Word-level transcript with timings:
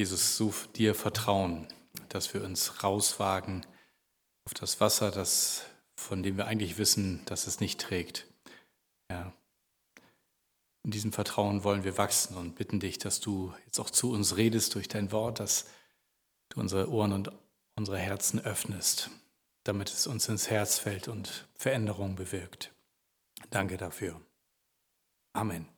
Jesus, 0.00 0.38
so 0.38 0.54
dir 0.76 0.94
vertrauen, 0.94 1.68
dass 2.08 2.32
wir 2.32 2.42
uns 2.42 2.82
rauswagen 2.82 3.66
auf 4.46 4.54
das 4.54 4.80
Wasser, 4.80 5.10
das, 5.10 5.66
von 5.94 6.22
dem 6.22 6.38
wir 6.38 6.46
eigentlich 6.46 6.78
wissen, 6.78 7.22
dass 7.26 7.46
es 7.46 7.60
nicht 7.60 7.78
trägt. 7.78 8.26
Ja. 9.10 9.34
In 10.84 10.90
diesem 10.90 11.12
Vertrauen 11.12 11.64
wollen 11.64 11.84
wir 11.84 11.98
wachsen 11.98 12.38
und 12.38 12.54
bitten 12.54 12.80
dich, 12.80 12.96
dass 12.96 13.20
du 13.20 13.52
jetzt 13.66 13.78
auch 13.78 13.90
zu 13.90 14.12
uns 14.12 14.38
redest 14.38 14.74
durch 14.74 14.88
dein 14.88 15.12
Wort, 15.12 15.38
dass 15.38 15.66
du 16.48 16.60
unsere 16.60 16.88
Ohren 16.88 17.12
und 17.12 17.30
unsere 17.76 17.98
Herzen 17.98 18.40
öffnest, 18.40 19.10
damit 19.64 19.90
es 19.90 20.06
uns 20.06 20.26
ins 20.30 20.48
Herz 20.48 20.78
fällt 20.78 21.08
und 21.08 21.46
Veränderung 21.56 22.16
bewirkt. 22.16 22.72
Danke 23.50 23.76
dafür. 23.76 24.18
Amen. 25.34 25.68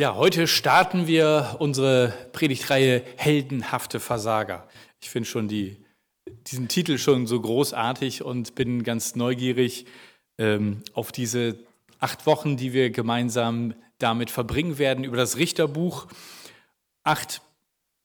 Ja, 0.00 0.14
heute 0.14 0.46
starten 0.46 1.06
wir 1.06 1.56
unsere 1.58 2.14
Predigtreihe 2.32 3.02
Heldenhafte 3.18 4.00
Versager. 4.00 4.66
Ich 4.98 5.10
finde 5.10 5.28
schon 5.28 5.46
die, 5.46 5.76
diesen 6.46 6.68
Titel 6.68 6.96
schon 6.96 7.26
so 7.26 7.38
großartig 7.38 8.22
und 8.22 8.54
bin 8.54 8.82
ganz 8.82 9.14
neugierig 9.14 9.84
ähm, 10.38 10.82
auf 10.94 11.12
diese 11.12 11.58
acht 11.98 12.24
Wochen, 12.24 12.56
die 12.56 12.72
wir 12.72 12.88
gemeinsam 12.88 13.74
damit 13.98 14.30
verbringen 14.30 14.78
werden, 14.78 15.04
über 15.04 15.18
das 15.18 15.36
Richterbuch. 15.36 16.06
Acht 17.02 17.42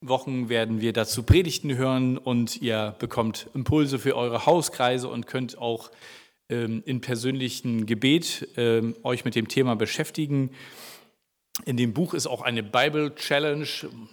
Wochen 0.01 0.49
werden 0.49 0.81
wir 0.81 0.91
dazu 0.91 1.23
Predigten 1.23 1.77
hören 1.77 2.17
und 2.17 2.61
ihr 2.61 2.93
bekommt 2.99 3.47
Impulse 3.53 3.99
für 3.99 4.17
eure 4.17 4.45
Hauskreise 4.45 5.07
und 5.07 5.27
könnt 5.27 5.57
auch 5.57 5.91
ähm, 6.49 6.83
in 6.85 6.99
persönlichen 6.99 7.85
Gebet 7.85 8.49
ähm, 8.57 8.97
euch 9.03 9.23
mit 9.23 9.35
dem 9.35 9.47
Thema 9.47 9.77
beschäftigen. 9.77 10.49
In 11.63 11.77
dem 11.77 11.93
Buch 11.93 12.13
ist 12.13 12.27
auch 12.27 12.41
eine 12.41 12.63
Bible 12.63 13.15
Challenge, 13.15 13.67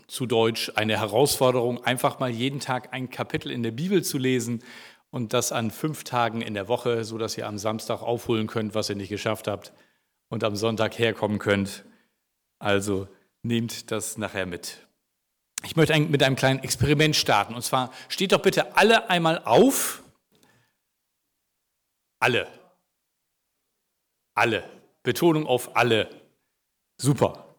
zu 0.06 0.26
Deutsch 0.26 0.70
eine 0.76 0.98
Herausforderung, 0.98 1.82
einfach 1.84 2.20
mal 2.20 2.30
jeden 2.30 2.60
Tag 2.60 2.92
ein 2.92 3.10
Kapitel 3.10 3.50
in 3.50 3.64
der 3.64 3.72
Bibel 3.72 4.04
zu 4.04 4.16
lesen 4.16 4.62
und 5.10 5.32
das 5.32 5.50
an 5.50 5.72
fünf 5.72 6.04
Tagen 6.04 6.40
in 6.40 6.54
der 6.54 6.68
Woche, 6.68 7.04
sodass 7.04 7.36
ihr 7.36 7.48
am 7.48 7.58
Samstag 7.58 8.00
aufholen 8.00 8.46
könnt, 8.46 8.74
was 8.74 8.88
ihr 8.88 8.96
nicht 8.96 9.08
geschafft 9.08 9.48
habt 9.48 9.72
und 10.28 10.44
am 10.44 10.54
Sonntag 10.54 10.98
herkommen 10.98 11.38
könnt. 11.38 11.84
Also 12.60 13.08
nehmt 13.42 13.90
das 13.90 14.18
nachher 14.18 14.46
mit. 14.46 14.86
Ich 15.64 15.76
möchte 15.76 15.98
mit 15.98 16.22
einem 16.22 16.36
kleinen 16.36 16.60
Experiment 16.60 17.16
starten. 17.16 17.54
Und 17.54 17.62
zwar 17.62 17.92
steht 18.08 18.32
doch 18.32 18.40
bitte 18.40 18.76
alle 18.76 19.10
einmal 19.10 19.42
auf. 19.44 20.02
Alle. 22.20 22.46
Alle. 24.34 24.64
Betonung 25.02 25.46
auf 25.46 25.76
alle. 25.76 26.21
Super. 27.02 27.56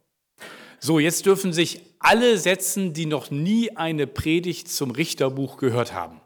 So, 0.80 1.00
jetzt 1.00 1.26
dürfen 1.26 1.52
sich 1.52 1.82
alle 2.00 2.38
setzen, 2.38 2.94
die 2.94 3.06
noch 3.06 3.30
nie 3.30 3.76
eine 3.76 4.08
Predigt 4.08 4.70
zum 4.70 4.92
Richterbuch 4.92 5.58
gehört 5.58 5.92
haben. 5.92 6.22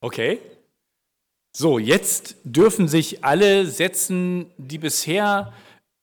Okay. 0.00 0.40
So, 1.56 1.78
jetzt 1.78 2.34
dürfen 2.42 2.88
sich 2.88 3.22
alle 3.22 3.66
setzen, 3.66 4.50
die 4.56 4.78
bisher 4.78 5.52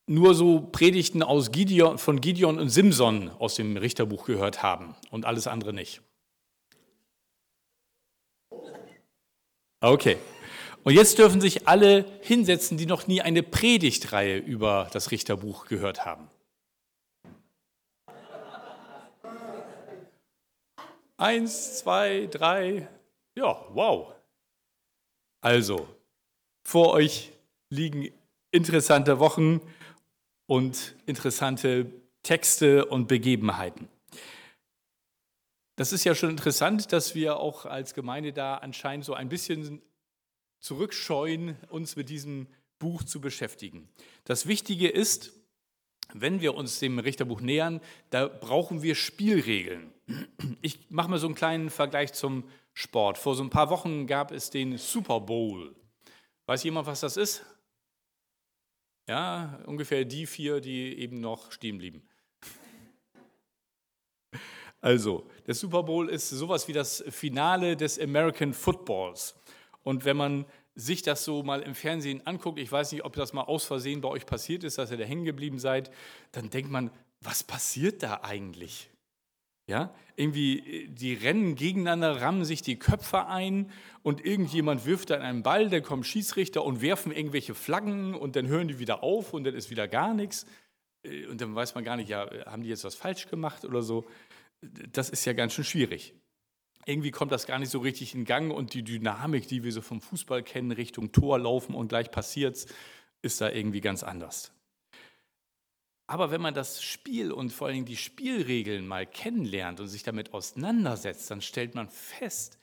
nur 0.08 0.34
so 0.34 0.62
Predigten 0.62 1.22
aus 1.22 1.52
Gideon, 1.52 1.98
von 1.98 2.22
Gideon 2.22 2.60
und 2.60 2.70
Simson 2.70 3.30
aus 3.40 3.56
dem 3.56 3.76
Richterbuch 3.76 4.24
gehört 4.24 4.64
haben 4.64 4.96
und 5.12 5.26
alles 5.26 5.48
andere 5.48 5.74
nicht. 5.74 6.02
Okay. 9.82 10.18
Und 10.90 10.96
jetzt 10.96 11.20
dürfen 11.20 11.40
sich 11.40 11.68
alle 11.68 12.04
hinsetzen, 12.22 12.76
die 12.76 12.88
noch 12.88 13.06
nie 13.06 13.22
eine 13.22 13.44
Predigtreihe 13.44 14.40
über 14.40 14.90
das 14.92 15.12
Richterbuch 15.12 15.68
gehört 15.68 16.04
haben. 16.04 16.28
Eins, 21.16 21.78
zwei, 21.78 22.26
drei. 22.32 22.90
Ja, 23.38 23.64
wow. 23.70 24.16
Also, 25.42 25.88
vor 26.68 26.94
euch 26.94 27.34
liegen 27.72 28.12
interessante 28.50 29.20
Wochen 29.20 29.62
und 30.48 30.96
interessante 31.06 31.86
Texte 32.24 32.88
und 32.88 33.08
Begebenheiten. 33.08 33.88
Das 35.76 35.94
ist 35.94 36.04
ja 36.04 36.16
schon 36.16 36.32
interessant, 36.32 36.92
dass 36.92 37.14
wir 37.14 37.38
auch 37.38 37.68
als 37.68 37.94
Gemeinde 37.94 38.34
da 38.34 38.56
anscheinend 38.56 39.06
so 39.06 39.14
ein 39.14 39.30
bisschen 39.30 39.84
zurückscheuen, 40.60 41.58
uns 41.70 41.96
mit 41.96 42.10
diesem 42.10 42.48
Buch 42.80 43.04
zu 43.04 43.22
beschäftigen. 43.22 43.90
Das 44.24 44.48
Wichtige 44.48 44.88
ist, 44.88 45.34
wenn 46.14 46.42
wir 46.42 46.56
uns 46.56 46.80
dem 46.80 46.98
Richterbuch 47.00 47.42
nähern, 47.42 47.82
da 48.10 48.28
brauchen 48.28 48.82
wir 48.82 48.96
Spielregeln. 48.96 49.94
Ich 50.62 50.90
mache 50.90 51.10
mal 51.10 51.20
so 51.20 51.28
einen 51.28 51.36
kleinen 51.36 51.70
Vergleich 51.70 52.14
zum 52.14 52.50
Sport. 52.74 53.18
Vor 53.18 53.36
so 53.36 53.44
ein 53.44 53.50
paar 53.50 53.70
Wochen 53.70 54.08
gab 54.08 54.32
es 54.32 54.50
den 54.50 54.78
Super 54.78 55.20
Bowl. 55.20 55.76
Weiß 56.46 56.64
jemand, 56.64 56.88
was 56.88 57.02
das 57.02 57.16
ist? 57.18 57.46
Ja, 59.08 59.60
ungefähr 59.66 60.06
die 60.06 60.26
vier, 60.26 60.62
die 60.62 60.98
eben 60.98 61.20
noch 61.20 61.52
stehen 61.52 61.78
blieben. 61.78 62.08
Also, 64.82 65.30
der 65.46 65.56
Super 65.56 65.84
Bowl 65.84 66.10
ist 66.10 66.30
sowas 66.30 66.68
wie 66.68 66.74
das 66.74 67.04
Finale 67.10 67.76
des 67.76 68.00
American 68.00 68.54
Footballs. 68.54 69.36
Und 69.84 70.06
wenn 70.06 70.18
man 70.18 70.46
sich 70.76 71.02
das 71.02 71.24
so 71.24 71.44
mal 71.44 71.62
im 71.62 71.76
Fernsehen 71.76 72.26
anguckt, 72.26 72.60
ich 72.60 72.72
weiß 72.72 72.92
nicht, 72.92 73.04
ob 73.04 73.14
das 73.16 73.34
mal 73.34 73.44
aus 73.44 73.66
Versehen 73.66 74.02
bei 74.02 74.10
euch 74.10 74.26
passiert 74.26 74.64
ist, 74.64 74.78
dass 74.78 74.92
ihr 74.92 74.98
da 74.98 75.04
hängen 75.04 75.26
geblieben 75.26 75.60
seid, 75.60 75.92
dann 76.32 76.50
denkt 76.50 76.72
man, 76.72 76.92
was 77.22 77.44
passiert 77.44 78.02
da 78.02 78.22
eigentlich? 78.24 78.90
Ja, 79.68 79.94
irgendwie, 80.16 80.88
die 80.90 81.14
rennen 81.14 81.56
gegeneinander, 81.56 82.22
rammen 82.22 82.44
sich 82.44 82.64
die 82.64 82.80
Köpfe 82.80 83.28
ein 83.28 83.72
und 84.02 84.26
irgendjemand 84.26 84.86
wirft 84.86 85.12
dann 85.12 85.22
einen 85.22 85.44
Ball, 85.44 85.70
dann 85.70 85.84
kommen 85.84 86.04
Schießrichter 86.04 86.64
und 86.64 86.82
werfen 86.82 87.12
irgendwelche 87.12 87.54
Flaggen 87.54 88.16
und 88.16 88.36
dann 88.36 88.48
hören 88.48 88.68
die 88.68 88.80
wieder 88.80 89.04
auf 89.04 89.34
und 89.34 89.44
dann 89.44 89.54
ist 89.54 89.70
wieder 89.70 89.88
gar 89.88 90.16
nichts. 90.16 90.48
Äh, 91.04 91.28
und 91.28 91.40
dann 91.40 91.54
weiß 91.54 91.76
man 91.76 91.84
gar 91.84 91.98
nicht, 91.98 92.10
ja, 92.10 92.28
haben 92.48 92.64
die 92.64 92.70
jetzt 92.70 92.84
was 92.84 92.96
falsch 92.96 93.28
gemacht 93.28 93.64
oder 93.64 93.84
so. 93.84 94.08
Das 94.62 95.10
ist 95.10 95.26
ja 95.26 95.34
ganz 95.34 95.54
schön 95.54 95.66
schwierig 95.66 96.16
irgendwie 96.86 97.12
kommt 97.12 97.32
das 97.32 97.46
gar 97.46 97.60
nicht 97.60 97.70
so 97.70 97.80
richtig 97.80 98.16
in 98.16 98.26
Gang 98.26 98.54
und 98.54 98.74
die 98.74 98.84
Dynamik, 98.84 99.48
die 99.48 99.64
wir 99.64 99.72
so 99.72 99.82
vom 99.82 100.02
Fußball 100.02 100.44
kennen, 100.44 100.72
Richtung 100.72 101.12
Tor 101.12 101.40
laufen 101.40 101.76
und 101.76 101.90
gleich 101.90 102.12
passiert's, 102.12 102.68
ist 103.22 103.42
da 103.42 103.50
irgendwie 103.50 103.82
ganz 103.82 104.04
anders. 104.04 104.52
Aber 106.08 106.32
wenn 106.32 106.42
man 106.42 106.56
das 106.56 106.82
Spiel 106.82 107.32
und 107.32 107.54
vor 107.54 107.68
allen 107.68 107.76
Dingen 107.76 107.86
die 107.86 107.98
Spielregeln 107.98 108.88
mal 108.88 109.06
kennenlernt 109.06 109.80
und 109.80 109.88
sich 109.88 110.02
damit 110.02 110.34
auseinandersetzt, 110.34 111.30
dann 111.30 111.42
stellt 111.42 111.76
man 111.76 111.88
fest, 111.88 112.58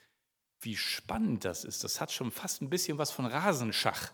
wie 0.61 0.77
spannend 0.77 1.45
das 1.45 1.65
ist. 1.65 1.85
Das 1.85 2.01
hat 2.01 2.11
schon 2.11 2.33
fast 2.33 2.61
ein 2.61 2.71
bisschen 2.71 2.99
was 2.99 3.13
von 3.13 3.27
Rasenschach. 3.27 4.11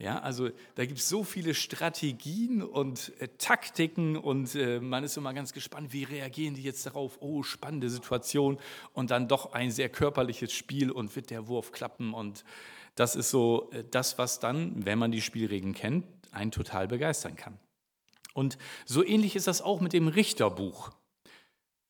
Ja, 0.00 0.18
also 0.20 0.48
da 0.76 0.86
gibt 0.86 0.98
es 0.98 1.10
so 1.10 1.24
viele 1.24 1.52
Strategien 1.52 2.62
und 2.62 3.12
äh, 3.20 3.28
Taktiken 3.36 4.16
und 4.16 4.54
äh, 4.54 4.80
man 4.80 5.04
ist 5.04 5.18
immer 5.18 5.34
ganz 5.34 5.52
gespannt, 5.52 5.92
wie 5.92 6.04
reagieren 6.04 6.54
die 6.54 6.62
jetzt 6.62 6.86
darauf? 6.86 7.18
Oh, 7.20 7.42
spannende 7.42 7.90
Situation 7.90 8.58
und 8.94 9.10
dann 9.10 9.28
doch 9.28 9.52
ein 9.52 9.70
sehr 9.70 9.90
körperliches 9.90 10.54
Spiel 10.54 10.90
und 10.90 11.14
wird 11.16 11.28
der 11.28 11.48
Wurf 11.48 11.70
klappen 11.70 12.14
und 12.14 12.44
das 12.94 13.14
ist 13.14 13.28
so 13.28 13.68
äh, 13.72 13.84
das, 13.90 14.16
was 14.16 14.40
dann, 14.40 14.86
wenn 14.86 14.98
man 14.98 15.12
die 15.12 15.20
Spielregeln 15.20 15.74
kennt, 15.74 16.06
einen 16.32 16.50
total 16.50 16.88
begeistern 16.88 17.36
kann. 17.36 17.58
Und 18.32 18.56
so 18.86 19.04
ähnlich 19.04 19.36
ist 19.36 19.48
das 19.48 19.60
auch 19.60 19.82
mit 19.82 19.92
dem 19.92 20.08
Richterbuch. 20.08 20.92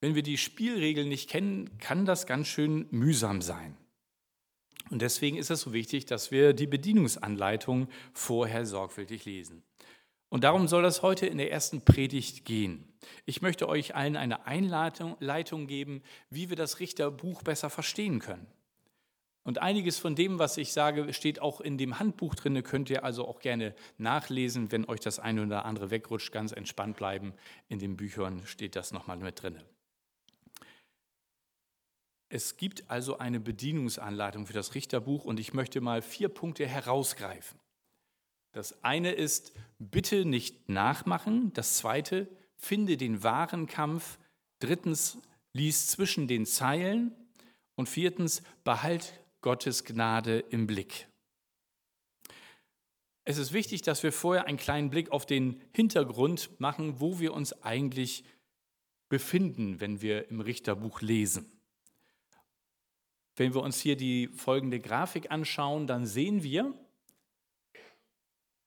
Wenn 0.00 0.16
wir 0.16 0.24
die 0.24 0.38
Spielregeln 0.38 1.08
nicht 1.08 1.30
kennen, 1.30 1.78
kann 1.78 2.06
das 2.06 2.26
ganz 2.26 2.48
schön 2.48 2.88
mühsam 2.90 3.40
sein. 3.40 3.76
Und 4.90 5.02
deswegen 5.02 5.36
ist 5.36 5.50
es 5.50 5.62
so 5.62 5.72
wichtig, 5.72 6.04
dass 6.06 6.30
wir 6.30 6.52
die 6.52 6.66
Bedienungsanleitung 6.66 7.88
vorher 8.12 8.66
sorgfältig 8.66 9.24
lesen. 9.24 9.62
Und 10.28 10.44
darum 10.44 10.68
soll 10.68 10.82
das 10.82 11.02
heute 11.02 11.26
in 11.26 11.38
der 11.38 11.50
ersten 11.50 11.84
Predigt 11.84 12.44
gehen. 12.44 12.92
Ich 13.24 13.42
möchte 13.42 13.68
euch 13.68 13.94
allen 13.94 14.16
eine 14.16 14.46
Einleitung 14.46 15.66
geben, 15.66 16.02
wie 16.28 16.50
wir 16.50 16.56
das 16.56 16.80
Richterbuch 16.80 17.42
besser 17.42 17.70
verstehen 17.70 18.20
können. 18.20 18.46
Und 19.42 19.58
einiges 19.58 19.98
von 19.98 20.14
dem, 20.14 20.38
was 20.38 20.56
ich 20.56 20.72
sage, 20.72 21.12
steht 21.14 21.40
auch 21.40 21.60
in 21.60 21.78
dem 21.78 21.98
Handbuch 21.98 22.34
drin. 22.34 22.62
Könnt 22.62 22.90
ihr 22.90 23.04
also 23.04 23.26
auch 23.26 23.40
gerne 23.40 23.74
nachlesen, 23.96 24.70
wenn 24.70 24.86
euch 24.88 25.00
das 25.00 25.18
eine 25.18 25.42
oder 25.42 25.64
andere 25.64 25.90
wegrutscht, 25.90 26.30
ganz 26.30 26.52
entspannt 26.52 26.96
bleiben. 26.96 27.32
In 27.68 27.78
den 27.78 27.96
Büchern 27.96 28.42
steht 28.44 28.76
das 28.76 28.92
nochmal 28.92 29.16
mit 29.16 29.42
drin. 29.42 29.58
Es 32.32 32.56
gibt 32.56 32.88
also 32.88 33.18
eine 33.18 33.40
Bedienungsanleitung 33.40 34.46
für 34.46 34.52
das 34.52 34.76
Richterbuch 34.76 35.24
und 35.24 35.40
ich 35.40 35.52
möchte 35.52 35.80
mal 35.80 36.00
vier 36.00 36.28
Punkte 36.28 36.64
herausgreifen. 36.64 37.58
Das 38.52 38.84
eine 38.84 39.12
ist, 39.12 39.52
bitte 39.80 40.24
nicht 40.24 40.68
nachmachen. 40.68 41.52
Das 41.54 41.76
zweite, 41.76 42.28
finde 42.54 42.96
den 42.96 43.24
wahren 43.24 43.66
Kampf. 43.66 44.18
Drittens, 44.60 45.18
lies 45.52 45.88
zwischen 45.88 46.28
den 46.28 46.46
Zeilen. 46.46 47.12
Und 47.74 47.88
viertens, 47.88 48.42
behalt 48.62 49.12
Gottes 49.40 49.84
Gnade 49.84 50.38
im 50.38 50.68
Blick. 50.68 51.08
es 53.24 53.38
ist 53.38 53.52
wichtig, 53.52 53.82
dass 53.82 54.04
wir 54.04 54.12
vorher 54.12 54.46
einen 54.46 54.58
kleinen 54.58 54.90
Blick 54.90 55.10
auf 55.10 55.26
den 55.26 55.60
Hintergrund 55.72 56.60
machen, 56.60 57.00
wo 57.00 57.18
wir 57.18 57.32
uns 57.32 57.62
eigentlich 57.62 58.24
befinden, 59.08 59.80
wenn 59.80 60.00
wir 60.00 60.30
im 60.30 60.40
Richterbuch 60.40 61.00
lesen. 61.00 61.59
Wenn 63.40 63.54
wir 63.54 63.62
uns 63.62 63.80
hier 63.80 63.96
die 63.96 64.28
folgende 64.28 64.80
Grafik 64.80 65.30
anschauen, 65.30 65.86
dann 65.86 66.04
sehen 66.04 66.42
wir, 66.42 66.74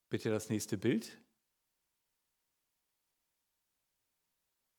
bitte 0.09 0.31
das 0.31 0.49
nächste 0.49 0.79
Bild, 0.79 1.15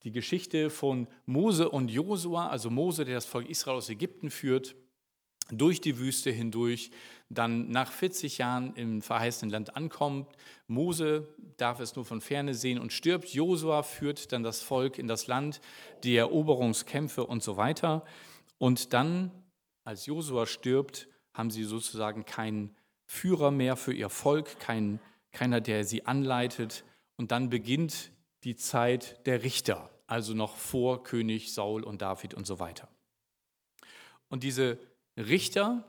die 0.03 0.11
Geschichte 0.11 0.69
von 0.69 1.07
Mose 1.27 1.71
und 1.71 1.93
Josua, 1.93 2.49
also 2.49 2.71
Mose, 2.71 3.05
der 3.05 3.15
das 3.15 3.27
Volk 3.27 3.49
Israel 3.49 3.77
aus 3.77 3.89
Ägypten 3.89 4.31
führt, 4.31 4.75
durch 5.53 5.81
die 5.81 5.97
Wüste 5.97 6.33
hindurch, 6.33 6.91
dann 7.29 7.69
nach 7.69 7.93
40 7.93 8.39
Jahren 8.39 8.75
im 8.75 9.01
verheißenen 9.01 9.53
Land 9.53 9.77
ankommt. 9.77 10.27
Mose 10.67 11.29
darf 11.57 11.79
es 11.79 11.95
nur 11.95 12.05
von 12.05 12.21
ferne 12.21 12.55
sehen 12.55 12.81
und 12.81 12.93
stirbt. 12.93 13.29
Josua 13.29 13.85
führt 13.85 14.33
dann 14.33 14.43
das 14.43 14.61
Volk 14.61 14.99
in 14.99 15.07
das 15.07 15.29
Land, 15.29 15.61
die 16.03 16.17
Eroberungskämpfe 16.17 17.25
und 17.25 17.45
so 17.45 17.57
weiter. 17.57 18.05
Und 18.59 18.93
dann, 18.93 19.31
als 19.85 20.07
Josua 20.07 20.47
stirbt, 20.47 21.09
haben 21.33 21.51
sie 21.51 21.65
sozusagen 21.65 22.25
keinen 22.25 22.75
Führer 23.07 23.51
mehr 23.51 23.77
für 23.77 23.93
ihr 23.93 24.09
Volk, 24.09 24.59
kein, 24.59 25.01
keiner, 25.33 25.61
der 25.61 25.85
sie 25.85 26.07
anleitet. 26.07 26.85
Und 27.17 27.31
dann 27.31 27.51
beginnt 27.51 28.11
die 28.45 28.57
Zeit 28.57 29.25
der 29.27 29.43
Richter, 29.43 29.91
also 30.07 30.35
noch 30.35 30.57
vor 30.57 31.03
König 31.03 31.53
Saul 31.53 31.85
und 31.85 32.03
David 32.03 32.35
und 32.35 32.47
so 32.47 32.59
weiter. 32.59 32.89
Und 34.29 34.43
diese 34.43 34.79
Richter, 35.17 35.85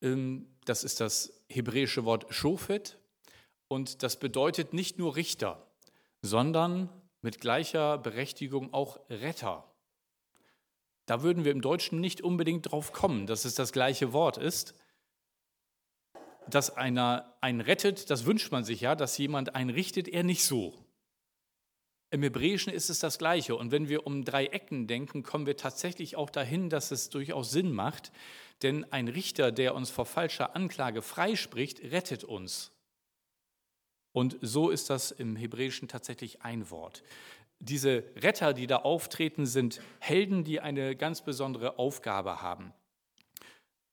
ähm, 0.00 0.46
das 0.64 0.84
ist 0.84 1.00
das 1.00 1.44
hebräische 1.48 2.04
Wort 2.04 2.26
Shofet, 2.34 2.98
und 3.68 4.02
das 4.02 4.18
bedeutet 4.18 4.74
nicht 4.74 4.98
nur 4.98 5.16
Richter, 5.16 5.66
sondern 6.20 6.90
mit 7.22 7.40
gleicher 7.40 7.96
Berechtigung 7.96 8.74
auch 8.74 9.00
Retter. 9.08 9.71
Da 11.12 11.22
würden 11.22 11.44
wir 11.44 11.52
im 11.52 11.60
Deutschen 11.60 12.00
nicht 12.00 12.22
unbedingt 12.22 12.72
drauf 12.72 12.94
kommen, 12.94 13.26
dass 13.26 13.44
es 13.44 13.54
das 13.54 13.72
gleiche 13.72 14.14
Wort 14.14 14.38
ist. 14.38 14.74
Dass 16.48 16.74
einer 16.74 17.36
einen 17.42 17.60
rettet, 17.60 18.08
das 18.08 18.24
wünscht 18.24 18.50
man 18.50 18.64
sich 18.64 18.80
ja, 18.80 18.94
dass 18.94 19.18
jemand 19.18 19.54
einen 19.54 19.68
richtet, 19.68 20.08
er 20.08 20.22
nicht 20.22 20.42
so. 20.42 20.72
Im 22.08 22.22
Hebräischen 22.22 22.72
ist 22.72 22.88
es 22.88 22.98
das 22.98 23.18
Gleiche. 23.18 23.56
Und 23.56 23.72
wenn 23.72 23.90
wir 23.90 24.06
um 24.06 24.24
drei 24.24 24.46
Ecken 24.46 24.86
denken, 24.86 25.22
kommen 25.22 25.44
wir 25.44 25.58
tatsächlich 25.58 26.16
auch 26.16 26.30
dahin, 26.30 26.70
dass 26.70 26.90
es 26.90 27.10
durchaus 27.10 27.50
Sinn 27.50 27.72
macht. 27.72 28.10
Denn 28.62 28.90
ein 28.90 29.08
Richter, 29.08 29.52
der 29.52 29.74
uns 29.74 29.90
vor 29.90 30.06
falscher 30.06 30.56
Anklage 30.56 31.02
freispricht, 31.02 31.82
rettet 31.82 32.24
uns. 32.24 32.72
Und 34.12 34.38
so 34.40 34.70
ist 34.70 34.88
das 34.88 35.10
im 35.10 35.36
Hebräischen 35.36 35.88
tatsächlich 35.88 36.40
ein 36.40 36.70
Wort. 36.70 37.02
Diese 37.64 38.02
Retter, 38.16 38.54
die 38.54 38.66
da 38.66 38.78
auftreten, 38.78 39.46
sind 39.46 39.80
Helden, 40.00 40.42
die 40.42 40.60
eine 40.60 40.96
ganz 40.96 41.22
besondere 41.22 41.78
Aufgabe 41.78 42.42
haben. 42.42 42.72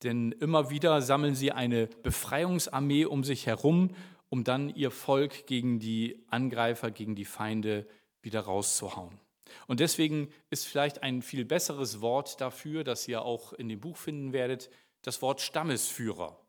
Denn 0.01 0.31
immer 0.31 0.71
wieder 0.71 1.03
sammeln 1.03 1.35
sie 1.35 1.51
eine 1.51 1.85
Befreiungsarmee 1.85 3.05
um 3.05 3.23
sich 3.23 3.45
herum, 3.45 3.91
um 4.29 4.43
dann 4.43 4.69
ihr 4.69 4.89
Volk 4.89 5.45
gegen 5.45 5.79
die 5.79 6.23
Angreifer, 6.29 6.89
gegen 6.89 7.13
die 7.13 7.25
Feinde 7.25 7.85
wieder 8.23 8.41
rauszuhauen. 8.41 9.19
Und 9.67 9.79
deswegen 9.79 10.29
ist 10.49 10.65
vielleicht 10.65 11.03
ein 11.03 11.21
viel 11.21 11.45
besseres 11.45 12.01
Wort 12.01 12.41
dafür, 12.41 12.83
das 12.83 13.07
ihr 13.07 13.21
auch 13.21 13.53
in 13.53 13.69
dem 13.69 13.79
Buch 13.79 13.97
finden 13.97 14.33
werdet, 14.33 14.71
das 15.03 15.21
Wort 15.21 15.41
Stammesführer. 15.41 16.39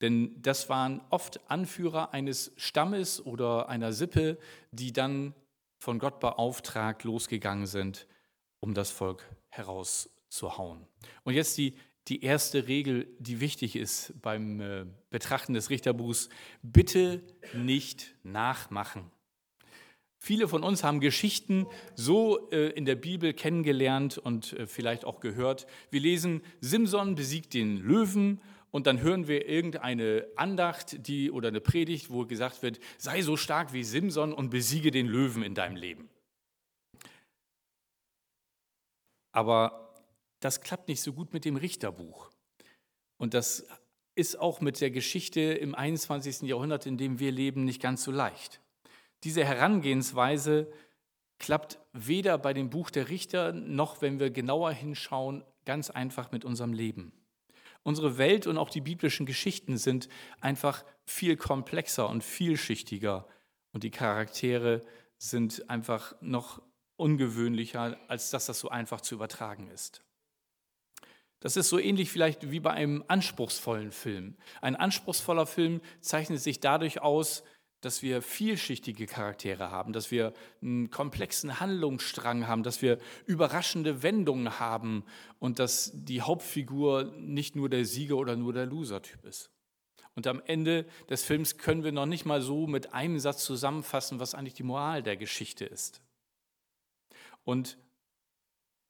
Denn 0.00 0.40
das 0.42 0.68
waren 0.68 1.00
oft 1.10 1.40
Anführer 1.50 2.12
eines 2.12 2.52
Stammes 2.56 3.24
oder 3.24 3.68
einer 3.68 3.92
Sippe, 3.92 4.38
die 4.70 4.92
dann 4.92 5.34
von 5.78 5.98
Gott 5.98 6.20
beauftragt 6.20 7.04
losgegangen 7.04 7.66
sind, 7.66 8.06
um 8.60 8.74
das 8.74 8.90
Volk 8.90 9.24
herauszuhauen. 9.48 10.86
Und 11.24 11.34
jetzt 11.34 11.56
die, 11.56 11.76
die 12.08 12.22
erste 12.22 12.68
Regel, 12.68 13.08
die 13.18 13.40
wichtig 13.40 13.76
ist 13.76 14.12
beim 14.20 14.60
äh, 14.60 14.86
Betrachten 15.10 15.54
des 15.54 15.70
Richterbuchs. 15.70 16.28
Bitte 16.62 17.22
nicht 17.54 18.14
nachmachen. 18.22 19.10
Viele 20.18 20.48
von 20.48 20.62
uns 20.62 20.82
haben 20.82 21.00
Geschichten 21.00 21.66
so 21.94 22.50
äh, 22.50 22.70
in 22.70 22.84
der 22.84 22.96
Bibel 22.96 23.32
kennengelernt 23.32 24.18
und 24.18 24.54
äh, 24.54 24.66
vielleicht 24.66 25.04
auch 25.04 25.20
gehört. 25.20 25.66
Wir 25.90 26.00
lesen, 26.00 26.42
Simson 26.60 27.14
besiegt 27.14 27.54
den 27.54 27.76
Löwen 27.76 28.40
und 28.76 28.86
dann 28.86 29.00
hören 29.00 29.26
wir 29.26 29.48
irgendeine 29.48 30.26
Andacht 30.36 31.08
die, 31.08 31.30
oder 31.30 31.48
eine 31.48 31.62
Predigt, 31.62 32.10
wo 32.10 32.26
gesagt 32.26 32.60
wird, 32.60 32.78
sei 32.98 33.22
so 33.22 33.38
stark 33.38 33.72
wie 33.72 33.82
Simson 33.82 34.34
und 34.34 34.50
besiege 34.50 34.90
den 34.90 35.06
Löwen 35.06 35.42
in 35.42 35.54
deinem 35.54 35.76
Leben. 35.76 36.10
Aber 39.32 39.94
das 40.40 40.60
klappt 40.60 40.88
nicht 40.88 41.00
so 41.00 41.14
gut 41.14 41.32
mit 41.32 41.46
dem 41.46 41.56
Richterbuch. 41.56 42.30
Und 43.16 43.32
das 43.32 43.66
ist 44.14 44.38
auch 44.38 44.60
mit 44.60 44.78
der 44.82 44.90
Geschichte 44.90 45.40
im 45.40 45.74
21. 45.74 46.42
Jahrhundert, 46.42 46.84
in 46.84 46.98
dem 46.98 47.18
wir 47.18 47.32
leben, 47.32 47.64
nicht 47.64 47.80
ganz 47.80 48.04
so 48.04 48.10
leicht. 48.10 48.60
Diese 49.24 49.42
Herangehensweise 49.42 50.70
klappt 51.38 51.78
weder 51.94 52.36
bei 52.36 52.52
dem 52.52 52.68
Buch 52.68 52.90
der 52.90 53.08
Richter 53.08 53.54
noch, 53.54 54.02
wenn 54.02 54.20
wir 54.20 54.28
genauer 54.28 54.72
hinschauen, 54.72 55.44
ganz 55.64 55.88
einfach 55.88 56.30
mit 56.30 56.44
unserem 56.44 56.74
Leben. 56.74 57.14
Unsere 57.86 58.18
Welt 58.18 58.48
und 58.48 58.58
auch 58.58 58.68
die 58.68 58.80
biblischen 58.80 59.26
Geschichten 59.26 59.78
sind 59.78 60.08
einfach 60.40 60.84
viel 61.04 61.36
komplexer 61.36 62.08
und 62.08 62.24
vielschichtiger 62.24 63.28
und 63.70 63.84
die 63.84 63.92
Charaktere 63.92 64.84
sind 65.18 65.70
einfach 65.70 66.16
noch 66.20 66.60
ungewöhnlicher, 66.96 67.96
als 68.08 68.30
dass 68.30 68.46
das 68.46 68.58
so 68.58 68.70
einfach 68.70 69.02
zu 69.02 69.14
übertragen 69.14 69.70
ist. 69.70 70.02
Das 71.38 71.56
ist 71.56 71.68
so 71.68 71.78
ähnlich 71.78 72.10
vielleicht 72.10 72.50
wie 72.50 72.58
bei 72.58 72.72
einem 72.72 73.04
anspruchsvollen 73.06 73.92
Film. 73.92 74.36
Ein 74.60 74.74
anspruchsvoller 74.74 75.46
Film 75.46 75.80
zeichnet 76.00 76.40
sich 76.40 76.58
dadurch 76.58 77.02
aus, 77.02 77.44
dass 77.80 78.02
wir 78.02 78.22
vielschichtige 78.22 79.06
Charaktere 79.06 79.70
haben, 79.70 79.92
dass 79.92 80.10
wir 80.10 80.32
einen 80.62 80.90
komplexen 80.90 81.60
Handlungsstrang 81.60 82.46
haben, 82.46 82.62
dass 82.62 82.82
wir 82.82 82.98
überraschende 83.26 84.02
Wendungen 84.02 84.58
haben 84.58 85.04
und 85.38 85.58
dass 85.58 85.92
die 85.94 86.22
Hauptfigur 86.22 87.12
nicht 87.18 87.54
nur 87.54 87.68
der 87.68 87.84
Sieger 87.84 88.16
oder 88.16 88.36
nur 88.36 88.52
der 88.52 88.66
Loser-Typ 88.66 89.24
ist. 89.24 89.50
Und 90.14 90.26
am 90.26 90.42
Ende 90.46 90.86
des 91.10 91.22
Films 91.22 91.58
können 91.58 91.84
wir 91.84 91.92
noch 91.92 92.06
nicht 92.06 92.24
mal 92.24 92.40
so 92.40 92.66
mit 92.66 92.94
einem 92.94 93.18
Satz 93.18 93.44
zusammenfassen, 93.44 94.18
was 94.18 94.34
eigentlich 94.34 94.54
die 94.54 94.62
Moral 94.62 95.02
der 95.02 95.18
Geschichte 95.18 95.66
ist. 95.66 96.00
Und 97.44 97.78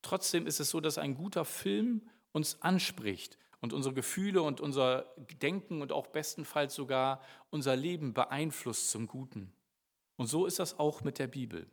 trotzdem 0.03 0.47
ist 0.47 0.61
es 0.61 0.71
so, 0.71 0.81
dass 0.81 0.99
ein 0.99 1.17
guter 1.17 1.45
Film 1.45 2.09
uns 2.31 2.63
anspricht 2.63 3.39
und 3.61 3.73
unsere 3.73 3.95
Gefühle 3.95 4.43
und 4.43 4.61
unser 4.61 5.15
Denken 5.41 5.83
und 5.83 5.93
auch 5.93 6.07
bestenfalls 6.09 6.75
sogar 6.75 7.23
unser 7.51 7.77
Leben 7.77 8.15
beeinflusst 8.15 8.91
zum 8.91 9.07
Guten. 9.07 9.53
Und 10.17 10.27
so 10.27 10.47
ist 10.47 10.59
das 10.59 10.79
auch 10.79 11.03
mit 11.03 11.19
der 11.19 11.27
Bibel. 11.27 11.71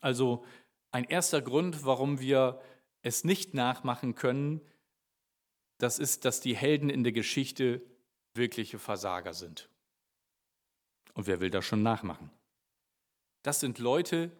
Also 0.00 0.44
ein 0.90 1.04
erster 1.04 1.42
Grund, 1.42 1.84
warum 1.84 2.20
wir 2.20 2.60
es 3.02 3.24
nicht 3.24 3.54
nachmachen 3.54 4.14
können, 4.14 4.60
das 5.78 5.98
ist, 5.98 6.24
dass 6.24 6.40
die 6.40 6.56
Helden 6.56 6.90
in 6.90 7.04
der 7.04 7.12
Geschichte 7.12 7.82
wirkliche 8.34 8.78
Versager 8.78 9.32
sind. 9.32 9.70
Und 11.14 11.26
wer 11.26 11.40
will 11.40 11.50
das 11.50 11.64
schon 11.64 11.82
nachmachen? 11.82 12.30
Das 13.42 13.60
sind 13.60 13.78
Leute, 13.78 14.30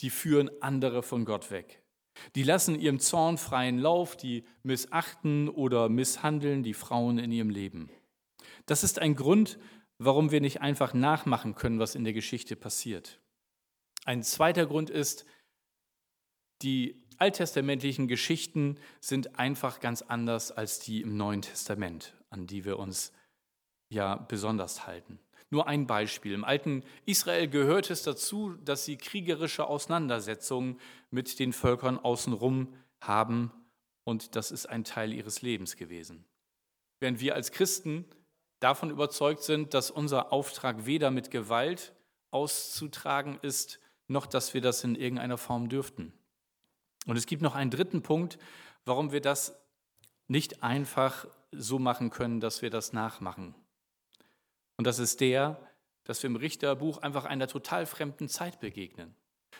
die 0.00 0.10
führen 0.10 0.50
andere 0.60 1.02
von 1.02 1.24
Gott 1.24 1.50
weg. 1.50 1.79
Die 2.34 2.42
lassen 2.42 2.78
ihrem 2.78 3.00
Zorn 3.00 3.38
freien 3.38 3.78
Lauf, 3.78 4.16
die 4.16 4.44
missachten 4.62 5.48
oder 5.48 5.88
misshandeln 5.88 6.62
die 6.62 6.74
Frauen 6.74 7.18
in 7.18 7.32
ihrem 7.32 7.50
Leben. 7.50 7.90
Das 8.66 8.84
ist 8.84 8.98
ein 8.98 9.16
Grund, 9.16 9.58
warum 9.98 10.30
wir 10.30 10.40
nicht 10.40 10.60
einfach 10.60 10.94
nachmachen 10.94 11.54
können, 11.54 11.78
was 11.78 11.94
in 11.94 12.04
der 12.04 12.12
Geschichte 12.12 12.56
passiert. 12.56 13.20
Ein 14.04 14.22
zweiter 14.22 14.66
Grund 14.66 14.90
ist, 14.90 15.26
die 16.62 17.02
alttestamentlichen 17.18 18.08
Geschichten 18.08 18.78
sind 19.00 19.38
einfach 19.38 19.80
ganz 19.80 20.02
anders 20.02 20.52
als 20.52 20.80
die 20.80 21.02
im 21.02 21.16
Neuen 21.16 21.42
Testament, 21.42 22.14
an 22.30 22.46
die 22.46 22.64
wir 22.64 22.78
uns 22.78 23.12
ja 23.90 24.16
besonders 24.16 24.86
halten. 24.86 25.18
Nur 25.50 25.66
ein 25.66 25.86
Beispiel. 25.86 26.32
Im 26.32 26.44
alten 26.44 26.84
Israel 27.06 27.48
gehört 27.48 27.90
es 27.90 28.04
dazu, 28.04 28.54
dass 28.64 28.84
sie 28.84 28.96
kriegerische 28.96 29.66
Auseinandersetzungen 29.66 30.78
mit 31.10 31.38
den 31.40 31.52
Völkern 31.52 31.98
außenrum 31.98 32.72
haben 33.00 33.52
und 34.04 34.36
das 34.36 34.50
ist 34.50 34.66
ein 34.66 34.84
Teil 34.84 35.12
ihres 35.12 35.42
Lebens 35.42 35.76
gewesen. 35.76 36.24
Während 37.00 37.20
wir 37.20 37.34
als 37.34 37.52
Christen 37.52 38.04
davon 38.60 38.90
überzeugt 38.90 39.42
sind, 39.42 39.74
dass 39.74 39.90
unser 39.90 40.32
Auftrag 40.32 40.86
weder 40.86 41.10
mit 41.10 41.30
Gewalt 41.30 41.94
auszutragen 42.30 43.38
ist, 43.42 43.80
noch 44.06 44.26
dass 44.26 44.54
wir 44.54 44.60
das 44.60 44.84
in 44.84 44.94
irgendeiner 44.94 45.38
Form 45.38 45.68
dürften. 45.68 46.12
Und 47.06 47.16
es 47.16 47.26
gibt 47.26 47.42
noch 47.42 47.54
einen 47.54 47.70
dritten 47.70 48.02
Punkt, 48.02 48.38
warum 48.84 49.12
wir 49.12 49.20
das 49.20 49.58
nicht 50.28 50.62
einfach 50.62 51.26
so 51.52 51.78
machen 51.78 52.10
können, 52.10 52.40
dass 52.40 52.62
wir 52.62 52.70
das 52.70 52.92
nachmachen. 52.92 53.54
Und 54.80 54.86
das 54.86 54.98
ist 54.98 55.20
der, 55.20 55.60
dass 56.04 56.22
wir 56.22 56.30
im 56.30 56.36
Richterbuch 56.36 57.02
einfach 57.02 57.26
einer 57.26 57.46
total 57.46 57.84
fremden 57.84 58.30
Zeit 58.30 58.60
begegnen. 58.60 59.14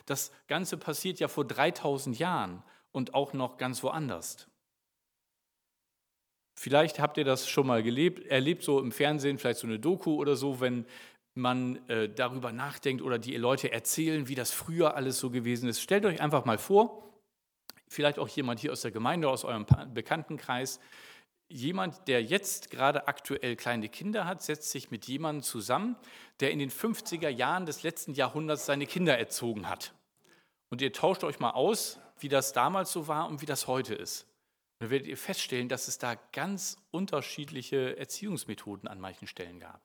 Das 0.07 0.33
Ganze 0.49 0.79
passiert 0.79 1.21
ja 1.21 1.29
vor 1.29 1.45
3000 1.45 2.19
Jahren 2.19 2.63
und 2.91 3.13
auch 3.13 3.35
noch 3.35 3.59
ganz 3.59 3.83
woanders. 3.83 4.49
Vielleicht 6.55 7.01
habt 7.01 7.19
ihr 7.19 7.25
das 7.25 7.51
schon 7.51 7.67
mal 7.67 7.83
gelebt, 7.83 8.29
erlebt, 8.29 8.63
so 8.63 8.81
im 8.81 8.93
Fernsehen, 8.93 9.37
vielleicht 9.37 9.61
so 9.61 9.67
eine 9.67 9.79
Doku 9.79 10.15
oder 10.15 10.37
so, 10.37 10.59
wenn 10.63 10.87
man 11.35 11.87
äh, 11.91 12.09
darüber 12.09 12.51
nachdenkt 12.51 13.03
oder 13.03 13.19
die 13.19 13.37
Leute 13.37 13.71
erzählen, 13.71 14.27
wie 14.27 14.35
das 14.35 14.53
früher 14.53 14.97
alles 14.97 15.19
so 15.19 15.29
gewesen 15.29 15.69
ist. 15.69 15.83
Stellt 15.83 16.07
euch 16.07 16.23
einfach 16.23 16.47
mal 16.47 16.57
vor, 16.57 17.13
vielleicht 17.89 18.19
auch 18.19 18.29
jemand 18.29 18.61
hier 18.61 18.73
aus 18.73 18.81
der 18.81 18.91
Gemeinde, 18.91 19.29
aus 19.29 19.45
eurem 19.45 19.67
Bekanntenkreis, 19.93 20.81
jemand, 21.51 22.09
der 22.09 22.23
jetzt 22.23 22.71
gerade 22.71 23.09
aktuell 23.09 23.57
kleine 23.57 23.89
Kinder 23.89 24.25
hat, 24.25 24.43
setzt 24.43 24.71
sich 24.71 24.91
mit 24.91 25.07
jemandem 25.07 25.43
zusammen, 25.43 25.97
der 26.41 26.53
in 26.53 26.59
den 26.59 26.71
50er 26.71 27.29
Jahren 27.29 27.67
des 27.67 27.83
letzten 27.83 28.15
Jahrhunderts 28.15 28.67
seine 28.67 28.87
Kinder 28.87 29.19
erzogen 29.19 29.69
hat. 29.69 29.93
Und 30.71 30.81
ihr 30.81 30.93
tauscht 30.93 31.25
euch 31.25 31.41
mal 31.41 31.51
aus, 31.51 31.99
wie 32.21 32.29
das 32.29 32.53
damals 32.53 32.93
so 32.93 33.09
war 33.09 33.29
und 33.29 33.43
wie 33.43 33.47
das 33.47 33.67
heute 33.67 33.95
ist. 33.95 34.27
Dann 34.79 34.91
werdet 34.91 35.09
ihr 35.09 35.17
feststellen, 35.17 35.69
dass 35.69 35.89
es 35.89 35.99
da 35.99 36.15
ganz 36.33 36.79
unterschiedliche 36.91 37.99
Erziehungsmethoden 37.99 38.89
an 38.89 39.01
manchen 39.01 39.27
Stellen 39.27 39.61
gab. 39.61 39.83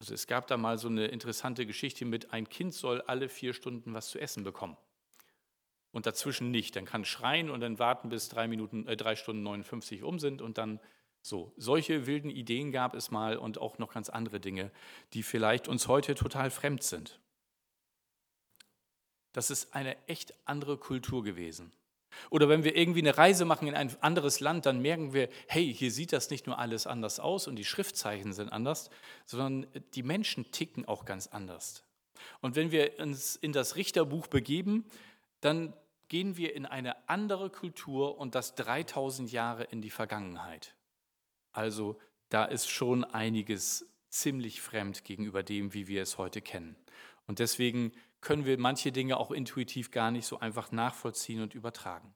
Also 0.00 0.14
es 0.14 0.26
gab 0.26 0.46
da 0.46 0.56
mal 0.56 0.78
so 0.78 0.88
eine 0.88 1.06
interessante 1.06 1.66
Geschichte 1.66 2.04
mit, 2.04 2.32
ein 2.32 2.48
Kind 2.48 2.74
soll 2.74 3.02
alle 3.02 3.28
vier 3.28 3.54
Stunden 3.54 3.94
was 3.94 4.08
zu 4.08 4.18
essen 4.18 4.42
bekommen. 4.42 4.76
Und 5.96 6.04
dazwischen 6.04 6.50
nicht. 6.50 6.76
Dann 6.76 6.84
kann 6.84 7.06
schreien 7.06 7.48
und 7.48 7.60
dann 7.60 7.78
warten, 7.78 8.10
bis 8.10 8.28
drei, 8.28 8.48
Minuten, 8.48 8.86
äh, 8.86 8.98
drei 8.98 9.16
Stunden 9.16 9.42
59 9.42 10.02
um 10.02 10.18
sind 10.18 10.42
und 10.42 10.58
dann 10.58 10.78
so. 11.22 11.54
Solche 11.56 12.06
wilden 12.06 12.28
Ideen 12.28 12.70
gab 12.70 12.94
es 12.94 13.10
mal 13.10 13.38
und 13.38 13.56
auch 13.56 13.78
noch 13.78 13.94
ganz 13.94 14.10
andere 14.10 14.38
Dinge, 14.38 14.70
die 15.14 15.22
vielleicht 15.22 15.68
uns 15.68 15.88
heute 15.88 16.14
total 16.14 16.50
fremd 16.50 16.82
sind. 16.82 17.18
Das 19.32 19.48
ist 19.48 19.74
eine 19.74 19.96
echt 20.06 20.34
andere 20.44 20.76
Kultur 20.76 21.24
gewesen. 21.24 21.72
Oder 22.28 22.50
wenn 22.50 22.62
wir 22.62 22.76
irgendwie 22.76 23.00
eine 23.00 23.16
Reise 23.16 23.46
machen 23.46 23.66
in 23.66 23.74
ein 23.74 23.90
anderes 24.02 24.40
Land, 24.40 24.66
dann 24.66 24.82
merken 24.82 25.14
wir, 25.14 25.30
hey, 25.48 25.72
hier 25.72 25.90
sieht 25.90 26.12
das 26.12 26.28
nicht 26.28 26.46
nur 26.46 26.58
alles 26.58 26.86
anders 26.86 27.20
aus 27.20 27.48
und 27.48 27.56
die 27.56 27.64
Schriftzeichen 27.64 28.34
sind 28.34 28.50
anders, 28.50 28.90
sondern 29.24 29.66
die 29.94 30.02
Menschen 30.02 30.50
ticken 30.50 30.84
auch 30.84 31.06
ganz 31.06 31.28
anders. 31.28 31.84
Und 32.42 32.54
wenn 32.54 32.70
wir 32.70 32.98
uns 32.98 33.34
in 33.34 33.52
das 33.52 33.76
Richterbuch 33.76 34.26
begeben, 34.26 34.84
dann 35.40 35.72
gehen 36.08 36.36
wir 36.36 36.54
in 36.54 36.66
eine 36.66 37.08
andere 37.08 37.50
Kultur 37.50 38.18
und 38.18 38.34
das 38.34 38.54
3000 38.54 39.30
Jahre 39.32 39.64
in 39.64 39.82
die 39.82 39.90
Vergangenheit. 39.90 40.74
Also 41.52 41.98
da 42.28 42.44
ist 42.44 42.68
schon 42.68 43.04
einiges 43.04 43.90
ziemlich 44.08 44.60
fremd 44.60 45.04
gegenüber 45.04 45.42
dem, 45.42 45.74
wie 45.74 45.88
wir 45.88 46.02
es 46.02 46.18
heute 46.18 46.40
kennen. 46.40 46.76
Und 47.26 47.38
deswegen 47.38 47.92
können 48.20 48.44
wir 48.44 48.58
manche 48.58 48.92
Dinge 48.92 49.16
auch 49.18 49.30
intuitiv 49.30 49.90
gar 49.90 50.10
nicht 50.10 50.26
so 50.26 50.38
einfach 50.38 50.72
nachvollziehen 50.72 51.42
und 51.42 51.54
übertragen. 51.54 52.14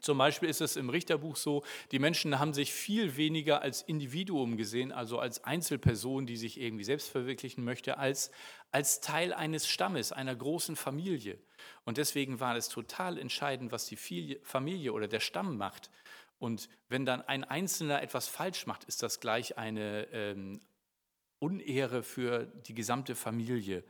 Zum 0.00 0.18
Beispiel 0.18 0.48
ist 0.48 0.60
es 0.60 0.76
im 0.76 0.90
Richterbuch 0.90 1.36
so, 1.36 1.64
die 1.92 1.98
Menschen 1.98 2.38
haben 2.38 2.54
sich 2.54 2.72
viel 2.72 3.16
weniger 3.16 3.62
als 3.62 3.82
Individuum 3.82 4.56
gesehen, 4.56 4.92
also 4.92 5.18
als 5.18 5.44
Einzelperson, 5.44 6.26
die 6.26 6.36
sich 6.36 6.60
irgendwie 6.60 6.84
selbst 6.84 7.08
verwirklichen 7.08 7.64
möchte, 7.64 7.98
als 7.98 8.30
als 8.70 9.00
Teil 9.00 9.32
eines 9.32 9.66
Stammes, 9.66 10.12
einer 10.12 10.34
großen 10.34 10.76
Familie. 10.76 11.38
Und 11.84 11.96
deswegen 11.96 12.40
war 12.40 12.56
es 12.56 12.68
total 12.68 13.18
entscheidend, 13.18 13.72
was 13.72 13.86
die 13.86 14.38
Familie 14.42 14.92
oder 14.92 15.08
der 15.08 15.20
Stamm 15.20 15.56
macht. 15.56 15.90
Und 16.38 16.68
wenn 16.88 17.04
dann 17.04 17.22
ein 17.22 17.44
Einzelner 17.44 18.02
etwas 18.02 18.28
falsch 18.28 18.66
macht, 18.66 18.84
ist 18.84 19.02
das 19.02 19.20
gleich 19.20 19.58
eine 19.58 20.06
ähm, 20.12 20.60
Unehre 21.38 22.02
für 22.02 22.46
die 22.46 22.74
gesamte 22.74 23.14
Familie. 23.14 23.84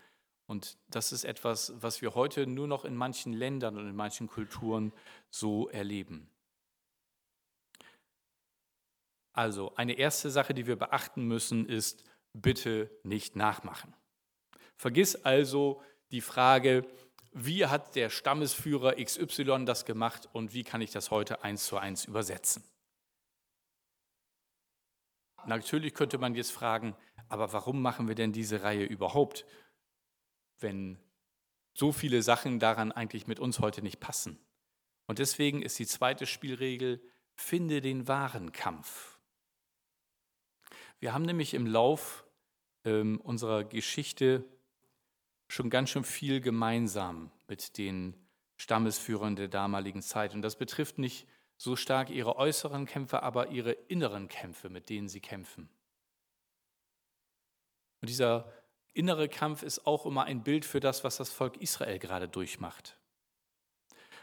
Und 0.48 0.78
das 0.88 1.12
ist 1.12 1.24
etwas, 1.24 1.74
was 1.76 2.00
wir 2.00 2.14
heute 2.14 2.46
nur 2.46 2.66
noch 2.66 2.86
in 2.86 2.96
manchen 2.96 3.34
Ländern 3.34 3.76
und 3.76 3.86
in 3.86 3.94
manchen 3.94 4.28
Kulturen 4.28 4.94
so 5.28 5.68
erleben. 5.68 6.30
Also 9.34 9.74
eine 9.76 9.92
erste 9.92 10.30
Sache, 10.30 10.54
die 10.54 10.66
wir 10.66 10.76
beachten 10.76 11.24
müssen, 11.24 11.66
ist, 11.66 12.02
bitte 12.32 12.90
nicht 13.02 13.36
nachmachen. 13.36 13.94
Vergiss 14.76 15.16
also 15.16 15.82
die 16.12 16.22
Frage, 16.22 16.86
wie 17.32 17.66
hat 17.66 17.94
der 17.94 18.08
Stammesführer 18.08 18.94
XY 18.94 19.66
das 19.66 19.84
gemacht 19.84 20.30
und 20.32 20.54
wie 20.54 20.64
kann 20.64 20.80
ich 20.80 20.90
das 20.90 21.10
heute 21.10 21.44
eins 21.44 21.66
zu 21.66 21.76
eins 21.76 22.06
übersetzen? 22.06 22.64
Natürlich 25.44 25.92
könnte 25.92 26.16
man 26.16 26.34
jetzt 26.34 26.52
fragen, 26.52 26.96
aber 27.28 27.52
warum 27.52 27.82
machen 27.82 28.08
wir 28.08 28.14
denn 28.14 28.32
diese 28.32 28.62
Reihe 28.62 28.84
überhaupt? 28.84 29.44
Wenn 30.60 30.98
so 31.74 31.92
viele 31.92 32.22
Sachen 32.22 32.58
daran 32.58 32.92
eigentlich 32.92 33.26
mit 33.26 33.38
uns 33.40 33.60
heute 33.60 33.82
nicht 33.82 34.00
passen. 34.00 34.38
Und 35.06 35.18
deswegen 35.18 35.62
ist 35.62 35.78
die 35.78 35.86
zweite 35.86 36.26
Spielregel, 36.26 37.00
finde 37.34 37.80
den 37.80 38.08
wahren 38.08 38.52
Kampf. 38.52 39.18
Wir 40.98 41.14
haben 41.14 41.24
nämlich 41.24 41.54
im 41.54 41.66
Lauf 41.66 42.26
ähm, 42.84 43.20
unserer 43.20 43.64
Geschichte 43.64 44.44
schon 45.48 45.70
ganz 45.70 45.90
schön 45.90 46.04
viel 46.04 46.40
gemeinsam 46.40 47.30
mit 47.46 47.78
den 47.78 48.14
Stammesführern 48.56 49.36
der 49.36 49.48
damaligen 49.48 50.02
Zeit. 50.02 50.34
Und 50.34 50.42
das 50.42 50.56
betrifft 50.56 50.98
nicht 50.98 51.26
so 51.56 51.76
stark 51.76 52.10
ihre 52.10 52.36
äußeren 52.36 52.86
Kämpfe, 52.86 53.22
aber 53.22 53.48
ihre 53.48 53.72
inneren 53.72 54.28
Kämpfe, 54.28 54.68
mit 54.68 54.88
denen 54.88 55.08
sie 55.08 55.20
kämpfen. 55.20 55.68
Und 58.00 58.08
dieser 58.08 58.52
innere 58.98 59.28
Kampf 59.28 59.62
ist 59.62 59.86
auch 59.86 60.04
immer 60.06 60.24
ein 60.24 60.42
Bild 60.42 60.64
für 60.64 60.80
das, 60.80 61.04
was 61.04 61.16
das 61.16 61.30
Volk 61.30 61.56
Israel 61.58 61.98
gerade 61.98 62.28
durchmacht. 62.28 62.98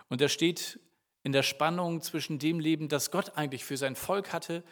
Und 0.09 0.21
er 0.21 0.29
steht 0.29 0.79
in 1.23 1.31
der 1.31 1.43
Spannung 1.43 2.01
zwischen 2.01 2.37
dem 2.37 2.59
Leben, 2.59 2.89
das 2.89 3.09
Gott 3.09 3.37
eigentlich 3.37 3.65
für 3.65 3.77
sein 3.77 3.95
Volk 3.95 4.33
hatte, 4.33 4.63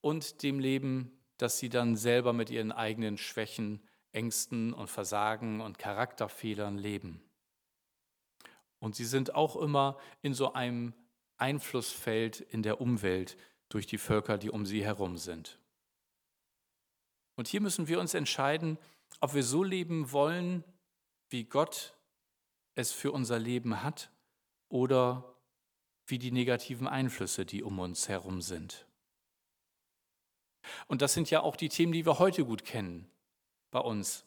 und 0.00 0.42
dem 0.42 0.58
Leben, 0.58 1.12
das 1.36 1.58
sie 1.58 1.68
dann 1.68 1.94
selber 1.94 2.32
mit 2.32 2.50
ihren 2.50 2.72
eigenen 2.72 3.18
Schwächen, 3.18 3.82
Ängsten 4.12 4.72
und 4.72 4.88
Versagen 4.88 5.60
und 5.60 5.78
Charakterfehlern 5.78 6.78
leben. 6.78 7.22
Und 8.78 8.96
sie 8.96 9.04
sind 9.04 9.34
auch 9.34 9.56
immer 9.56 9.98
in 10.22 10.32
so 10.34 10.54
einem 10.54 10.94
Einflussfeld 11.36 12.40
in 12.40 12.62
der 12.62 12.80
Umwelt 12.80 13.36
durch 13.68 13.86
die 13.86 13.98
Völker, 13.98 14.38
die 14.38 14.50
um 14.50 14.66
sie 14.66 14.84
herum 14.84 15.16
sind. 15.16 15.58
Und 17.36 17.46
hier 17.46 17.60
müssen 17.60 17.88
wir 17.88 18.00
uns 18.00 18.14
entscheiden, 18.14 18.78
ob 19.20 19.34
wir 19.34 19.42
so 19.42 19.64
leben 19.64 20.12
wollen, 20.12 20.64
wie 21.28 21.44
Gott 21.44 21.96
es 22.74 22.92
für 22.92 23.12
unser 23.12 23.38
Leben 23.38 23.82
hat 23.82 24.10
oder 24.68 25.36
wie 26.06 26.18
die 26.18 26.32
negativen 26.32 26.86
Einflüsse, 26.88 27.44
die 27.44 27.62
um 27.62 27.78
uns 27.78 28.08
herum 28.08 28.40
sind. 28.40 28.86
Und 30.86 31.02
das 31.02 31.14
sind 31.14 31.30
ja 31.30 31.40
auch 31.40 31.56
die 31.56 31.68
Themen, 31.68 31.92
die 31.92 32.06
wir 32.06 32.18
heute 32.18 32.44
gut 32.44 32.64
kennen 32.64 33.10
bei 33.70 33.80
uns. 33.80 34.26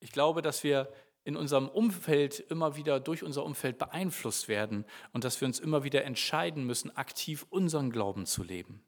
Ich 0.00 0.12
glaube, 0.12 0.42
dass 0.42 0.64
wir 0.64 0.92
in 1.24 1.36
unserem 1.36 1.68
Umfeld 1.68 2.40
immer 2.40 2.76
wieder 2.76 2.98
durch 2.98 3.22
unser 3.22 3.44
Umfeld 3.44 3.78
beeinflusst 3.78 4.48
werden 4.48 4.84
und 5.12 5.24
dass 5.24 5.40
wir 5.40 5.46
uns 5.46 5.60
immer 5.60 5.84
wieder 5.84 6.04
entscheiden 6.04 6.64
müssen, 6.64 6.94
aktiv 6.96 7.46
unseren 7.50 7.90
Glauben 7.90 8.26
zu 8.26 8.42
leben. 8.42 8.84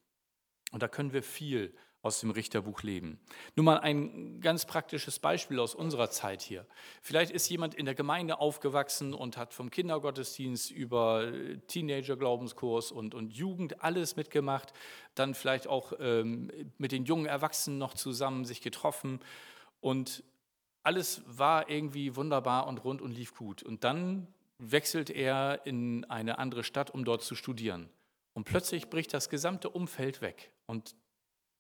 Und 0.73 0.83
da 0.83 0.89
können 0.89 1.13
wir 1.13 1.23
viel 1.23 1.75
aus 2.05 2.21
dem 2.21 2.31
Richterbuch 2.31 2.83
leben. 2.83 3.19
Nur 3.57 3.65
mal 3.65 3.79
ein 3.79 4.41
ganz 4.41 4.67
praktisches 4.67 5.19
Beispiel 5.19 5.59
aus 5.59 5.75
unserer 5.75 6.11
Zeit 6.11 6.43
hier. 6.43 6.67
Vielleicht 7.03 7.33
ist 7.33 7.49
jemand 7.49 7.75
in 7.75 7.87
der 7.87 7.95
Gemeinde 7.95 8.39
aufgewachsen 8.39 9.15
und 9.15 9.37
hat 9.37 9.55
vom 9.55 9.71
Kindergottesdienst 9.71 10.71
über 10.71 11.33
Teenager-Glaubenskurs 11.69 12.93
und, 12.93 13.15
und 13.15 13.33
Jugend 13.33 13.83
alles 13.83 14.17
mitgemacht, 14.17 14.73
dann 15.15 15.35
vielleicht 15.35 15.67
auch 15.67 15.93
ähm, 15.99 16.51
mit 16.79 16.93
den 16.93 17.05
jungen 17.05 17.27
Erwachsenen 17.27 17.79
noch 17.79 17.95
zusammen 17.95 18.45
sich 18.45 18.61
getroffen 18.61 19.21
und 19.81 20.23
alles 20.83 21.23
war 21.27 21.71
irgendwie 21.71 22.15
wunderbar 22.15 22.67
und 22.67 22.85
rund 22.85 23.01
und 23.01 23.13
lief 23.13 23.35
gut. 23.35 23.63
Und 23.63 23.85
dann 23.85 24.27
wechselt 24.59 25.09
er 25.09 25.65
in 25.65 26.05
eine 26.05 26.39
andere 26.39 26.63
Stadt, 26.63 26.91
um 26.91 27.05
dort 27.05 27.23
zu 27.23 27.35
studieren. 27.35 27.89
Und 28.35 28.45
plötzlich 28.45 28.91
bricht 28.91 29.15
das 29.15 29.31
gesamte 29.31 29.71
Umfeld 29.71 30.21
weg. 30.21 30.53
Und 30.67 30.95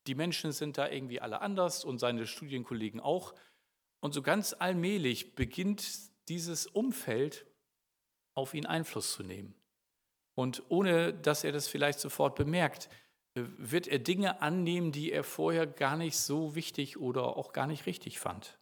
die 0.06 0.14
Menschen 0.14 0.52
sind 0.52 0.78
da 0.78 0.88
irgendwie 0.88 1.20
alle 1.20 1.40
anders 1.40 1.84
und 1.84 1.98
seine 1.98 2.26
Studienkollegen 2.26 3.00
auch. 3.00 3.34
Und 4.00 4.12
so 4.12 4.22
ganz 4.22 4.54
allmählich 4.58 5.34
beginnt 5.34 5.84
dieses 6.28 6.66
Umfeld 6.66 7.46
auf 8.34 8.54
ihn 8.54 8.66
Einfluss 8.66 9.12
zu 9.12 9.22
nehmen. 9.22 9.54
Und 10.34 10.62
ohne 10.68 11.14
dass 11.14 11.44
er 11.44 11.52
das 11.52 11.68
vielleicht 11.68 12.00
sofort 12.00 12.34
bemerkt, 12.34 12.88
äh, 13.34 13.42
wird 13.56 13.86
er 13.86 13.98
Dinge 13.98 14.42
annehmen, 14.42 14.92
die 14.92 15.12
er 15.12 15.24
vorher 15.24 15.66
gar 15.66 15.96
nicht 15.96 16.18
so 16.18 16.54
wichtig 16.54 16.98
oder 16.98 17.36
auch 17.36 17.52
gar 17.52 17.66
nicht 17.66 17.86
richtig 17.86 18.18
fand. 18.18 18.58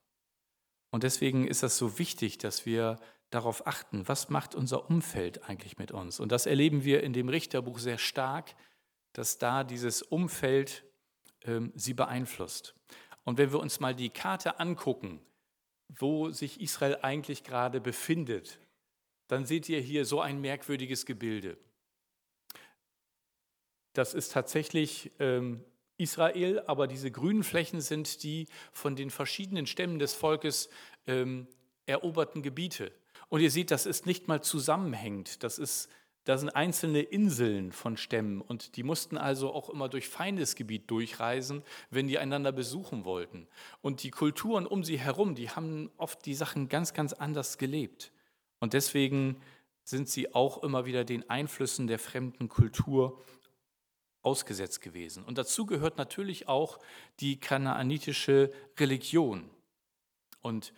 Und 0.90 1.02
deswegen 1.02 1.46
ist 1.46 1.62
das 1.62 1.78
so 1.78 1.98
wichtig, 1.98 2.38
dass 2.38 2.66
wir 2.66 2.98
darauf 3.30 3.66
achten, 3.66 4.06
was 4.08 4.28
macht 4.28 4.54
unser 4.54 4.90
Umfeld 4.90 5.48
eigentlich 5.48 5.78
mit 5.78 5.90
uns. 5.90 6.20
Und 6.20 6.30
das 6.30 6.44
erleben 6.44 6.84
wir 6.84 7.02
in 7.02 7.14
dem 7.14 7.30
Richterbuch 7.30 7.78
sehr 7.78 7.96
stark, 7.96 8.54
dass 9.14 9.38
da 9.38 9.64
dieses 9.64 10.02
Umfeld 10.02 10.84
ähm, 11.44 11.72
sie 11.74 11.94
beeinflusst. 11.94 12.74
Und 13.24 13.38
wenn 13.38 13.52
wir 13.52 13.60
uns 13.60 13.80
mal 13.80 13.94
die 13.94 14.10
Karte 14.10 14.58
angucken, 14.58 15.20
wo 15.88 16.30
sich 16.30 16.60
Israel 16.60 16.98
eigentlich 17.02 17.44
gerade 17.44 17.80
befindet, 17.80 18.58
dann 19.28 19.46
seht 19.46 19.68
ihr 19.68 19.80
hier 19.80 20.04
so 20.04 20.20
ein 20.20 20.40
merkwürdiges 20.40 21.06
Gebilde. 21.06 21.56
Das 23.92 24.14
ist 24.14 24.32
tatsächlich 24.32 25.12
ähm, 25.18 25.64
Israel, 25.98 26.62
aber 26.66 26.86
diese 26.86 27.10
grünen 27.10 27.44
Flächen 27.44 27.80
sind 27.80 28.22
die 28.22 28.46
von 28.72 28.96
den 28.96 29.10
verschiedenen 29.10 29.66
Stämmen 29.66 29.98
des 29.98 30.14
Volkes 30.14 30.70
ähm, 31.06 31.46
eroberten 31.86 32.42
Gebiete. 32.42 32.92
Und 33.28 33.40
ihr 33.40 33.50
seht, 33.50 33.70
das 33.70 33.86
ist 33.86 34.06
nicht 34.06 34.28
mal 34.28 34.42
zusammenhängend. 34.42 35.42
Das 35.42 35.58
ist, 35.58 35.88
da 36.24 36.38
sind 36.38 36.50
einzelne 36.50 37.00
Inseln 37.00 37.72
von 37.72 37.96
Stämmen 37.96 38.40
und 38.40 38.76
die 38.76 38.84
mussten 38.84 39.16
also 39.16 39.52
auch 39.52 39.68
immer 39.68 39.88
durch 39.88 40.08
Feindesgebiet 40.08 40.90
durchreisen, 40.90 41.62
wenn 41.90 42.06
die 42.06 42.18
einander 42.18 42.52
besuchen 42.52 43.04
wollten. 43.04 43.48
Und 43.80 44.04
die 44.04 44.10
Kulturen 44.10 44.66
um 44.66 44.84
sie 44.84 44.98
herum, 44.98 45.34
die 45.34 45.50
haben 45.50 45.90
oft 45.96 46.24
die 46.24 46.34
Sachen 46.34 46.68
ganz, 46.68 46.94
ganz 46.94 47.12
anders 47.12 47.58
gelebt. 47.58 48.12
Und 48.60 48.72
deswegen 48.72 49.40
sind 49.82 50.08
sie 50.08 50.32
auch 50.32 50.62
immer 50.62 50.86
wieder 50.86 51.04
den 51.04 51.28
Einflüssen 51.28 51.88
der 51.88 51.98
fremden 51.98 52.48
Kultur 52.48 53.20
ausgesetzt 54.22 54.80
gewesen. 54.80 55.24
Und 55.24 55.38
dazu 55.38 55.66
gehört 55.66 55.98
natürlich 55.98 56.46
auch 56.46 56.78
die 57.18 57.40
kanaanitische 57.40 58.52
Religion. 58.78 59.50
Und 60.40 60.72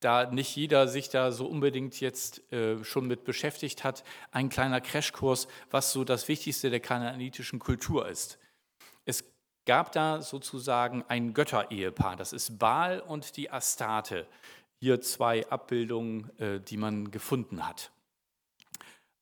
da 0.00 0.30
nicht 0.30 0.56
jeder 0.56 0.88
sich 0.88 1.08
da 1.10 1.30
so 1.30 1.46
unbedingt 1.46 2.00
jetzt 2.00 2.50
äh, 2.52 2.82
schon 2.84 3.06
mit 3.06 3.24
beschäftigt 3.24 3.84
hat, 3.84 4.02
ein 4.32 4.48
kleiner 4.48 4.80
Crashkurs, 4.80 5.46
was 5.70 5.92
so 5.92 6.04
das 6.04 6.26
Wichtigste 6.28 6.70
der 6.70 6.80
kanaanitischen 6.80 7.58
Kultur 7.58 8.08
ist. 8.08 8.38
Es 9.04 9.24
gab 9.66 9.92
da 9.92 10.22
sozusagen 10.22 11.04
ein 11.08 11.34
Götterehepaar, 11.34 12.16
das 12.16 12.32
ist 12.32 12.58
Baal 12.58 13.00
und 13.00 13.36
die 13.36 13.50
Astarte. 13.50 14.26
Hier 14.80 15.02
zwei 15.02 15.46
Abbildungen, 15.50 16.30
äh, 16.38 16.60
die 16.60 16.78
man 16.78 17.10
gefunden 17.10 17.66
hat. 17.66 17.90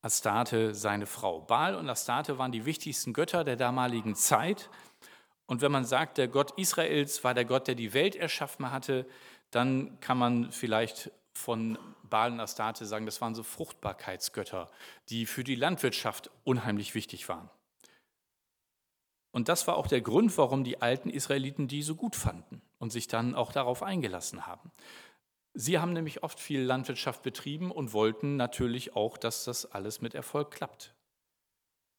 Astarte 0.01 0.75
seine 0.75 1.07
Frau. 1.07 1.41
Baal 1.41 1.75
und 1.75 1.91
Astarte 1.91 2.39
waren 2.39 2.53
die 2.53 2.65
wichtigsten 2.65 3.13
Götter 3.13 3.43
der 3.43 3.57
damaligen 3.57 4.15
Zeit. 4.15 4.71
Und 5.47 5.61
wenn 5.61 5.73
man 5.73 5.85
sagt, 5.85 6.19
der 6.19 6.29
Gott 6.29 6.53
Israels 6.57 7.25
war 7.25 7.35
der 7.35 7.45
Gott, 7.45 7.67
der 7.67 7.75
die 7.75 7.95
Welt 7.95 8.15
erschaffen 8.15 8.71
hatte, 8.71 9.07
dann 9.51 9.99
kann 10.01 10.19
man 10.19 10.53
vielleicht 10.53 11.11
von 11.33 11.79
Baal 12.03 12.33
und 12.33 12.41
Astarte 12.41 12.87
sagen, 12.87 13.07
das 13.07 13.21
waren 13.21 13.35
so 13.35 13.43
Fruchtbarkeitsgötter, 13.43 14.71
die 15.09 15.27
für 15.27 15.45
die 15.45 15.55
Landwirtschaft 15.55 16.31
unheimlich 16.45 16.95
wichtig 16.95 17.29
waren. 17.29 17.49
Und 19.31 19.49
das 19.49 19.67
war 19.67 19.77
auch 19.77 19.87
der 19.87 20.01
Grund, 20.01 20.37
warum 20.39 20.65
die 20.65 20.81
alten 20.83 21.11
Israeliten 21.11 21.69
die 21.69 21.83
so 21.83 21.95
gut 21.95 22.17
fanden 22.17 22.63
und 22.79 22.91
sich 22.91 23.09
dann 23.09 23.35
auch 23.35 23.53
darauf 23.53 23.83
eingelassen 23.83 24.47
haben. 24.47 24.73
Sie 25.55 25.79
haben 25.79 25.93
nämlich 25.93 26.23
oft 26.23 26.41
viel 26.41 26.63
Landwirtschaft 26.63 27.23
betrieben 27.23 27.71
und 27.71 27.93
wollten 27.93 28.37
natürlich 28.37 28.97
auch, 28.97 29.19
dass 29.19 29.45
das 29.45 29.67
alles 29.67 30.01
mit 30.01 30.15
Erfolg 30.15 30.51
klappt. 30.51 30.95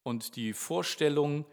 Und 0.02 0.36
die 0.36 0.52
Vorstellung 0.52 1.44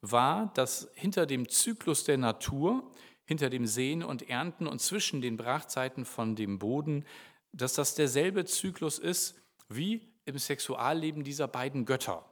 war, 0.00 0.52
dass 0.54 0.88
hinter 0.94 1.26
dem 1.26 1.48
Zyklus 1.48 2.04
der 2.04 2.18
Natur, 2.18 2.88
hinter 3.28 3.50
dem 3.50 3.66
Sehen 3.66 4.02
und 4.02 4.30
Ernten 4.30 4.66
und 4.66 4.80
zwischen 4.80 5.20
den 5.20 5.36
Brachzeiten 5.36 6.06
von 6.06 6.34
dem 6.34 6.58
Boden, 6.58 7.04
dass 7.52 7.74
das 7.74 7.94
derselbe 7.94 8.46
Zyklus 8.46 8.98
ist 8.98 9.38
wie 9.68 10.10
im 10.24 10.38
Sexualleben 10.38 11.24
dieser 11.24 11.46
beiden 11.46 11.84
Götter. 11.84 12.24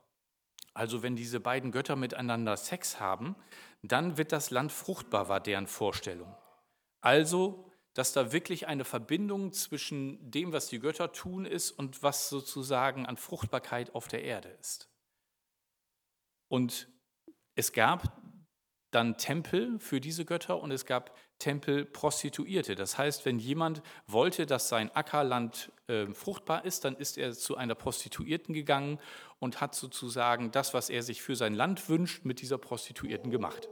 Also 0.72 1.02
wenn 1.02 1.14
diese 1.14 1.38
beiden 1.38 1.70
Götter 1.70 1.96
miteinander 1.96 2.56
Sex 2.56 2.98
haben, 2.98 3.36
dann 3.82 4.16
wird 4.16 4.32
das 4.32 4.50
Land 4.50 4.72
fruchtbar, 4.72 5.28
war 5.28 5.40
deren 5.40 5.66
Vorstellung. 5.66 6.34
Also 7.02 7.70
dass 7.92 8.12
da 8.12 8.32
wirklich 8.32 8.66
eine 8.66 8.84
Verbindung 8.84 9.52
zwischen 9.52 10.30
dem, 10.30 10.52
was 10.52 10.68
die 10.68 10.80
Götter 10.80 11.12
tun, 11.12 11.44
ist 11.44 11.70
und 11.70 12.02
was 12.02 12.30
sozusagen 12.30 13.04
an 13.04 13.18
Fruchtbarkeit 13.18 13.94
auf 13.94 14.08
der 14.08 14.22
Erde 14.22 14.48
ist. 14.60 14.90
Und 16.48 16.88
es 17.54 17.72
gab 17.72 18.22
dann 18.90 19.18
Tempel 19.18 19.78
für 19.78 20.00
diese 20.00 20.24
Götter 20.24 20.60
und 20.60 20.70
es 20.70 20.86
gab 20.86 21.16
Tempelprostituierte. 21.38 22.74
Das 22.74 22.96
heißt, 22.96 23.26
wenn 23.26 23.38
jemand 23.38 23.82
wollte, 24.06 24.46
dass 24.46 24.68
sein 24.68 24.94
Ackerland 24.94 25.70
äh, 25.86 26.06
fruchtbar 26.06 26.64
ist, 26.64 26.84
dann 26.84 26.96
ist 26.96 27.18
er 27.18 27.32
zu 27.32 27.56
einer 27.56 27.74
Prostituierten 27.74 28.54
gegangen 28.54 28.98
und 29.38 29.60
hat 29.60 29.74
sozusagen 29.74 30.50
das, 30.50 30.72
was 30.72 30.88
er 30.88 31.02
sich 31.02 31.22
für 31.22 31.36
sein 31.36 31.54
Land 31.54 31.88
wünscht, 31.88 32.24
mit 32.24 32.40
dieser 32.40 32.58
Prostituierten 32.58 33.30
gemacht. 33.30 33.68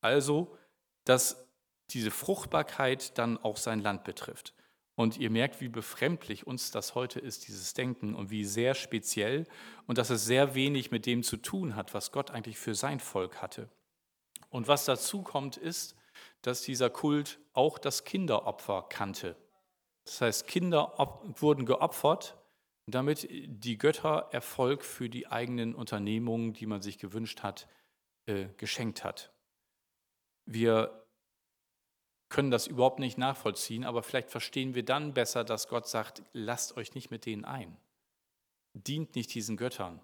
Also 0.00 0.56
das 1.04 1.46
diese 1.90 2.10
Fruchtbarkeit 2.10 3.16
dann 3.18 3.38
auch 3.38 3.56
sein 3.56 3.80
Land 3.80 4.04
betrifft. 4.04 4.54
Und 4.96 5.18
ihr 5.18 5.30
merkt, 5.30 5.60
wie 5.60 5.68
befremdlich 5.68 6.46
uns 6.46 6.70
das 6.70 6.94
heute 6.94 7.20
ist, 7.20 7.46
dieses 7.46 7.74
Denken, 7.74 8.14
und 8.14 8.30
wie 8.30 8.44
sehr 8.44 8.74
speziell 8.74 9.46
und 9.86 9.98
dass 9.98 10.10
es 10.10 10.24
sehr 10.24 10.54
wenig 10.54 10.90
mit 10.90 11.04
dem 11.04 11.22
zu 11.22 11.36
tun 11.36 11.76
hat, 11.76 11.92
was 11.92 12.12
Gott 12.12 12.30
eigentlich 12.30 12.58
für 12.58 12.74
sein 12.74 12.98
Volk 12.98 13.42
hatte. 13.42 13.68
Und 14.56 14.68
was 14.68 14.86
dazu 14.86 15.20
kommt, 15.20 15.58
ist, 15.58 15.94
dass 16.40 16.62
dieser 16.62 16.88
Kult 16.88 17.38
auch 17.52 17.76
das 17.78 18.04
Kinderopfer 18.04 18.86
kannte. 18.88 19.36
Das 20.06 20.22
heißt, 20.22 20.46
Kinder 20.46 20.94
wurden 21.38 21.66
geopfert, 21.66 22.38
damit 22.86 23.28
die 23.30 23.76
Götter 23.76 24.30
Erfolg 24.32 24.82
für 24.82 25.10
die 25.10 25.26
eigenen 25.26 25.74
Unternehmungen, 25.74 26.54
die 26.54 26.64
man 26.64 26.80
sich 26.80 26.96
gewünscht 26.96 27.42
hat, 27.42 27.68
äh, 28.24 28.46
geschenkt 28.56 29.04
hat. 29.04 29.30
Wir 30.46 31.04
können 32.30 32.50
das 32.50 32.66
überhaupt 32.66 32.98
nicht 32.98 33.18
nachvollziehen, 33.18 33.84
aber 33.84 34.02
vielleicht 34.02 34.30
verstehen 34.30 34.74
wir 34.74 34.86
dann 34.86 35.12
besser, 35.12 35.44
dass 35.44 35.68
Gott 35.68 35.86
sagt, 35.86 36.22
lasst 36.32 36.78
euch 36.78 36.94
nicht 36.94 37.10
mit 37.10 37.26
denen 37.26 37.44
ein. 37.44 37.76
Dient 38.72 39.16
nicht 39.16 39.34
diesen 39.34 39.58
Göttern. 39.58 40.00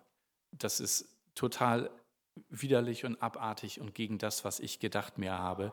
Das 0.51 0.79
ist 0.79 1.09
total 1.35 1.91
widerlich 2.49 3.05
und 3.05 3.21
abartig 3.23 3.81
und 3.81 3.95
gegen 3.95 4.19
das, 4.19 4.45
was 4.45 4.61
ich 4.61 4.79
gedacht 4.81 5.19
mir 5.19 5.39
habe, 5.39 5.73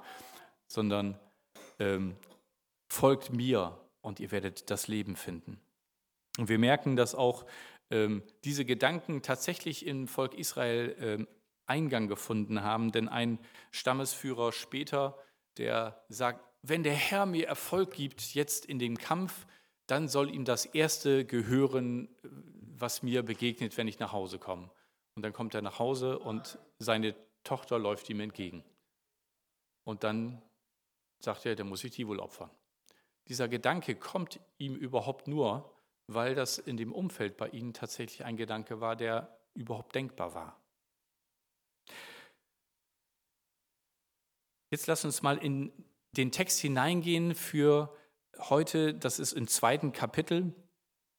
sondern 0.68 1.20
ähm, 1.80 2.16
folgt 2.88 3.32
mir 3.32 3.78
und 4.02 4.20
ihr 4.20 4.32
werdet 4.32 4.70
das 4.70 4.88
Leben 4.88 5.16
finden. 5.16 5.60
Und 6.38 6.50
wir 6.50 6.60
merken, 6.60 6.96
dass 6.96 7.16
auch 7.16 7.46
ähm, 7.92 8.24
diese 8.44 8.66
Gedanken 8.66 9.22
tatsächlich 9.22 9.86
im 9.86 10.08
Volk 10.08 10.34
Israel 10.34 10.96
ähm, 11.00 11.28
Eingang 11.66 12.08
gefunden 12.08 12.64
haben, 12.64 12.92
denn 12.92 13.08
ein 13.08 13.40
Stammesführer 13.72 14.52
später, 14.52 15.18
der 15.58 16.04
sagt, 16.10 16.44
wenn 16.62 16.84
der 16.84 16.94
Herr 16.94 17.26
mir 17.26 17.48
Erfolg 17.48 17.94
gibt 17.94 18.34
jetzt 18.34 18.66
in 18.66 18.80
dem 18.80 18.98
Kampf, 18.98 19.46
dann 19.88 20.08
soll 20.08 20.34
ihm 20.34 20.46
das 20.46 20.66
Erste 20.66 21.26
gehören, 21.26 22.10
was 22.22 23.04
mir 23.04 23.24
begegnet, 23.24 23.78
wenn 23.78 23.88
ich 23.88 24.00
nach 24.00 24.12
Hause 24.12 24.40
komme. 24.40 24.70
Und 25.20 25.24
dann 25.24 25.34
kommt 25.34 25.54
er 25.54 25.62
nach 25.62 25.80
Hause 25.80 26.18
und 26.18 26.58
seine 26.78 27.14
Tochter 27.44 27.78
läuft 27.78 28.10
ihm 28.10 28.22
entgegen. 28.22 28.64
Und 29.84 30.06
dann 30.06 30.42
sagt 31.20 31.46
er, 31.46 31.58
der 31.58 31.66
muss 31.66 31.84
ich 31.84 31.92
die 31.92 32.08
wohl 32.08 32.22
opfern. 32.22 32.50
Dieser 33.28 33.50
Gedanke 33.50 33.96
kommt 33.96 34.40
ihm 34.60 34.78
überhaupt 34.78 35.28
nur, 35.28 35.76
weil 36.08 36.36
das 36.36 36.58
in 36.58 36.78
dem 36.78 36.94
Umfeld 36.94 37.36
bei 37.36 37.50
ihnen 37.50 37.74
tatsächlich 37.74 38.24
ein 38.24 38.38
Gedanke 38.38 38.80
war, 38.80 38.96
der 38.96 39.38
überhaupt 39.56 39.94
denkbar 39.94 40.34
war. 40.36 40.58
Jetzt 44.70 44.88
lass 44.88 45.04
uns 45.04 45.22
mal 45.22 45.38
in 45.38 45.74
den 46.14 46.32
Text 46.32 46.62
hineingehen 46.62 47.36
für 47.36 47.94
heute, 48.38 48.94
das 48.94 49.20
ist 49.20 49.34
im 49.34 49.50
zweiten 49.50 49.92
Kapitel, 49.92 50.56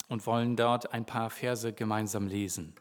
und 0.08 0.26
wollen 0.26 0.56
dort 0.56 0.94
ein 0.94 1.04
paar 1.04 1.28
Verse 1.28 1.74
gemeinsam 1.74 2.28
lesen, 2.28 2.74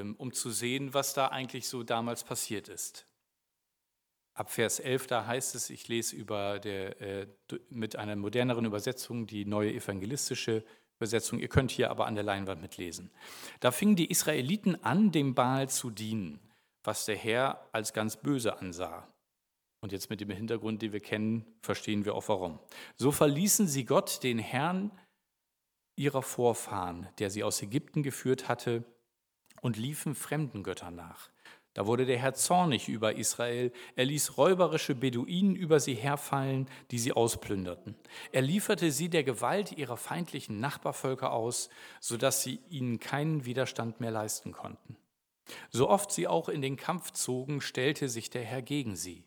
um 0.00 0.32
zu 0.32 0.50
sehen, 0.50 0.94
was 0.94 1.14
da 1.14 1.28
eigentlich 1.28 1.68
so 1.68 1.82
damals 1.82 2.24
passiert 2.24 2.68
ist. 2.68 3.06
Ab 4.34 4.50
Vers 4.50 4.80
11, 4.80 5.08
da 5.08 5.26
heißt 5.26 5.54
es, 5.54 5.68
ich 5.68 5.88
lese 5.88 6.16
über 6.16 6.58
der, 6.58 7.00
äh, 7.00 7.26
mit 7.68 7.96
einer 7.96 8.16
moderneren 8.16 8.64
Übersetzung, 8.64 9.26
die 9.26 9.44
neue 9.44 9.74
evangelistische 9.74 10.64
Übersetzung. 10.98 11.38
Ihr 11.38 11.48
könnt 11.48 11.70
hier 11.70 11.90
aber 11.90 12.06
an 12.06 12.14
der 12.14 12.24
Leinwand 12.24 12.62
mitlesen. 12.62 13.10
Da 13.60 13.72
fingen 13.72 13.96
die 13.96 14.10
Israeliten 14.10 14.82
an, 14.82 15.12
dem 15.12 15.34
Baal 15.34 15.68
zu 15.68 15.90
dienen, 15.90 16.40
was 16.82 17.04
der 17.04 17.16
Herr 17.16 17.68
als 17.72 17.92
ganz 17.92 18.16
böse 18.16 18.58
ansah. 18.58 19.06
Und 19.82 19.92
jetzt 19.92 20.08
mit 20.10 20.20
dem 20.20 20.30
Hintergrund, 20.30 20.80
den 20.80 20.92
wir 20.92 21.00
kennen, 21.00 21.44
verstehen 21.60 22.04
wir 22.04 22.14
auch 22.14 22.28
warum. 22.28 22.58
So 22.96 23.10
verließen 23.10 23.66
sie 23.66 23.84
Gott, 23.84 24.22
den 24.22 24.38
Herrn 24.38 24.92
ihrer 25.96 26.22
Vorfahren, 26.22 27.08
der 27.18 27.30
sie 27.30 27.44
aus 27.44 27.60
Ägypten 27.60 28.02
geführt 28.02 28.48
hatte, 28.48 28.84
und 29.62 29.78
liefen 29.78 30.14
fremden 30.14 30.62
Göttern 30.62 30.96
nach. 30.96 31.30
Da 31.74 31.86
wurde 31.86 32.04
der 32.04 32.18
Herr 32.18 32.34
zornig 32.34 32.90
über 32.90 33.16
Israel. 33.16 33.72
Er 33.96 34.04
ließ 34.04 34.36
räuberische 34.36 34.94
Beduinen 34.94 35.56
über 35.56 35.80
sie 35.80 35.94
herfallen, 35.94 36.68
die 36.90 36.98
sie 36.98 37.12
ausplünderten. 37.12 37.96
Er 38.32 38.42
lieferte 38.42 38.92
sie 38.92 39.08
der 39.08 39.24
Gewalt 39.24 39.72
ihrer 39.72 39.96
feindlichen 39.96 40.60
Nachbarvölker 40.60 41.32
aus, 41.32 41.70
sodass 42.00 42.42
sie 42.42 42.60
ihnen 42.68 43.00
keinen 43.00 43.46
Widerstand 43.46 44.00
mehr 44.00 44.10
leisten 44.10 44.52
konnten. 44.52 44.98
So 45.70 45.88
oft 45.88 46.12
sie 46.12 46.28
auch 46.28 46.50
in 46.50 46.60
den 46.60 46.76
Kampf 46.76 47.12
zogen, 47.12 47.62
stellte 47.62 48.10
sich 48.10 48.28
der 48.28 48.44
Herr 48.44 48.60
gegen 48.62 48.94
sie. 48.94 49.24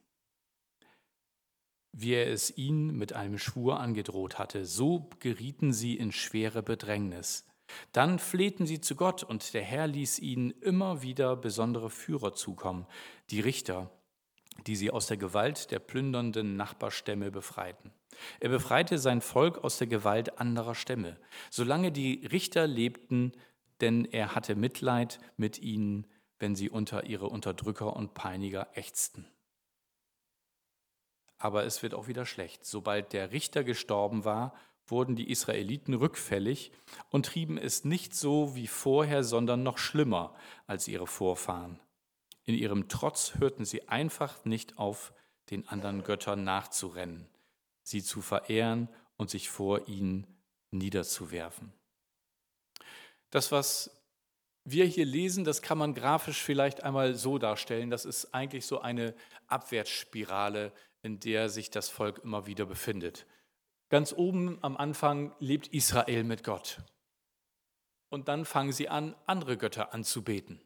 wie 1.97 2.13
er 2.13 2.27
es 2.27 2.55
ihnen 2.57 2.97
mit 2.97 3.13
einem 3.13 3.37
Schwur 3.37 3.79
angedroht 3.79 4.37
hatte. 4.37 4.65
So 4.65 5.09
gerieten 5.19 5.71
sie 5.71 5.95
in 5.95 6.11
schwere 6.11 6.61
Bedrängnis. 6.61 7.45
Dann 7.91 8.19
flehten 8.19 8.65
sie 8.65 8.81
zu 8.81 8.95
Gott, 8.95 9.23
und 9.23 9.53
der 9.53 9.63
Herr 9.63 9.87
ließ 9.87 10.19
ihnen 10.19 10.51
immer 10.61 11.01
wieder 11.01 11.35
besondere 11.35 11.89
Führer 11.89 12.33
zukommen, 12.33 12.85
die 13.29 13.39
Richter, 13.39 13.89
die 14.67 14.75
sie 14.75 14.91
aus 14.91 15.07
der 15.07 15.17
Gewalt 15.17 15.71
der 15.71 15.79
plündernden 15.79 16.55
Nachbarstämme 16.55 17.31
befreiten. 17.31 17.91
Er 18.39 18.49
befreite 18.49 18.97
sein 18.97 19.21
Volk 19.21 19.63
aus 19.63 19.77
der 19.77 19.87
Gewalt 19.87 20.39
anderer 20.39 20.75
Stämme, 20.75 21.17
solange 21.49 21.91
die 21.91 22.25
Richter 22.25 22.67
lebten, 22.67 23.33
denn 23.81 24.05
er 24.05 24.35
hatte 24.35 24.55
Mitleid 24.55 25.19
mit 25.37 25.59
ihnen, 25.59 26.07
wenn 26.39 26.55
sie 26.55 26.69
unter 26.69 27.05
ihre 27.05 27.27
Unterdrücker 27.27 27.95
und 27.95 28.13
Peiniger 28.13 28.67
ächzten. 28.73 29.27
Aber 31.37 31.65
es 31.65 31.83
wird 31.83 31.93
auch 31.93 32.07
wieder 32.07 32.25
schlecht. 32.25 32.65
Sobald 32.65 33.13
der 33.13 33.31
Richter 33.31 33.63
gestorben 33.63 34.23
war, 34.23 34.53
wurden 34.87 35.15
die 35.15 35.29
Israeliten 35.29 35.93
rückfällig 35.93 36.71
und 37.09 37.27
trieben 37.27 37.57
es 37.57 37.85
nicht 37.85 38.15
so 38.15 38.55
wie 38.55 38.67
vorher, 38.67 39.23
sondern 39.23 39.63
noch 39.63 39.77
schlimmer 39.77 40.35
als 40.67 40.87
ihre 40.87 41.07
Vorfahren. 41.07 41.79
In 42.43 42.55
ihrem 42.55 42.87
Trotz 42.87 43.35
hörten 43.39 43.65
sie 43.65 43.87
einfach 43.87 44.45
nicht 44.45 44.77
auf, 44.77 45.13
den 45.49 45.67
anderen 45.67 46.03
Göttern 46.03 46.43
nachzurennen, 46.43 47.27
sie 47.83 48.03
zu 48.03 48.21
verehren 48.21 48.89
und 49.15 49.29
sich 49.29 49.49
vor 49.49 49.87
ihnen 49.87 50.25
niederzuwerfen. 50.71 51.71
Das, 53.29 53.51
was 53.51 53.91
wir 54.63 54.85
hier 54.85 55.05
lesen, 55.05 55.43
das 55.43 55.61
kann 55.61 55.77
man 55.77 55.93
grafisch 55.93 56.41
vielleicht 56.41 56.83
einmal 56.83 57.13
so 57.13 57.37
darstellen. 57.37 57.91
Das 57.91 58.05
ist 58.05 58.33
eigentlich 58.33 58.65
so 58.65 58.81
eine 58.81 59.13
Abwärtsspirale, 59.47 60.71
in 61.03 61.19
der 61.19 61.49
sich 61.49 61.69
das 61.69 61.89
Volk 61.89 62.19
immer 62.23 62.47
wieder 62.47 62.65
befindet. 62.65 63.27
Ganz 63.95 64.11
oben 64.11 64.61
am 64.61 64.75
Anfang 64.75 65.33
lebt 65.39 65.69
Israel 65.69 66.25
mit 66.25 66.43
Gott. 66.43 66.81
Und 68.09 68.27
dann 68.27 68.43
fangen 68.43 68.73
sie 68.73 68.89
an, 68.89 69.15
andere 69.25 69.55
Götter 69.55 69.93
anzubeten. 69.93 70.59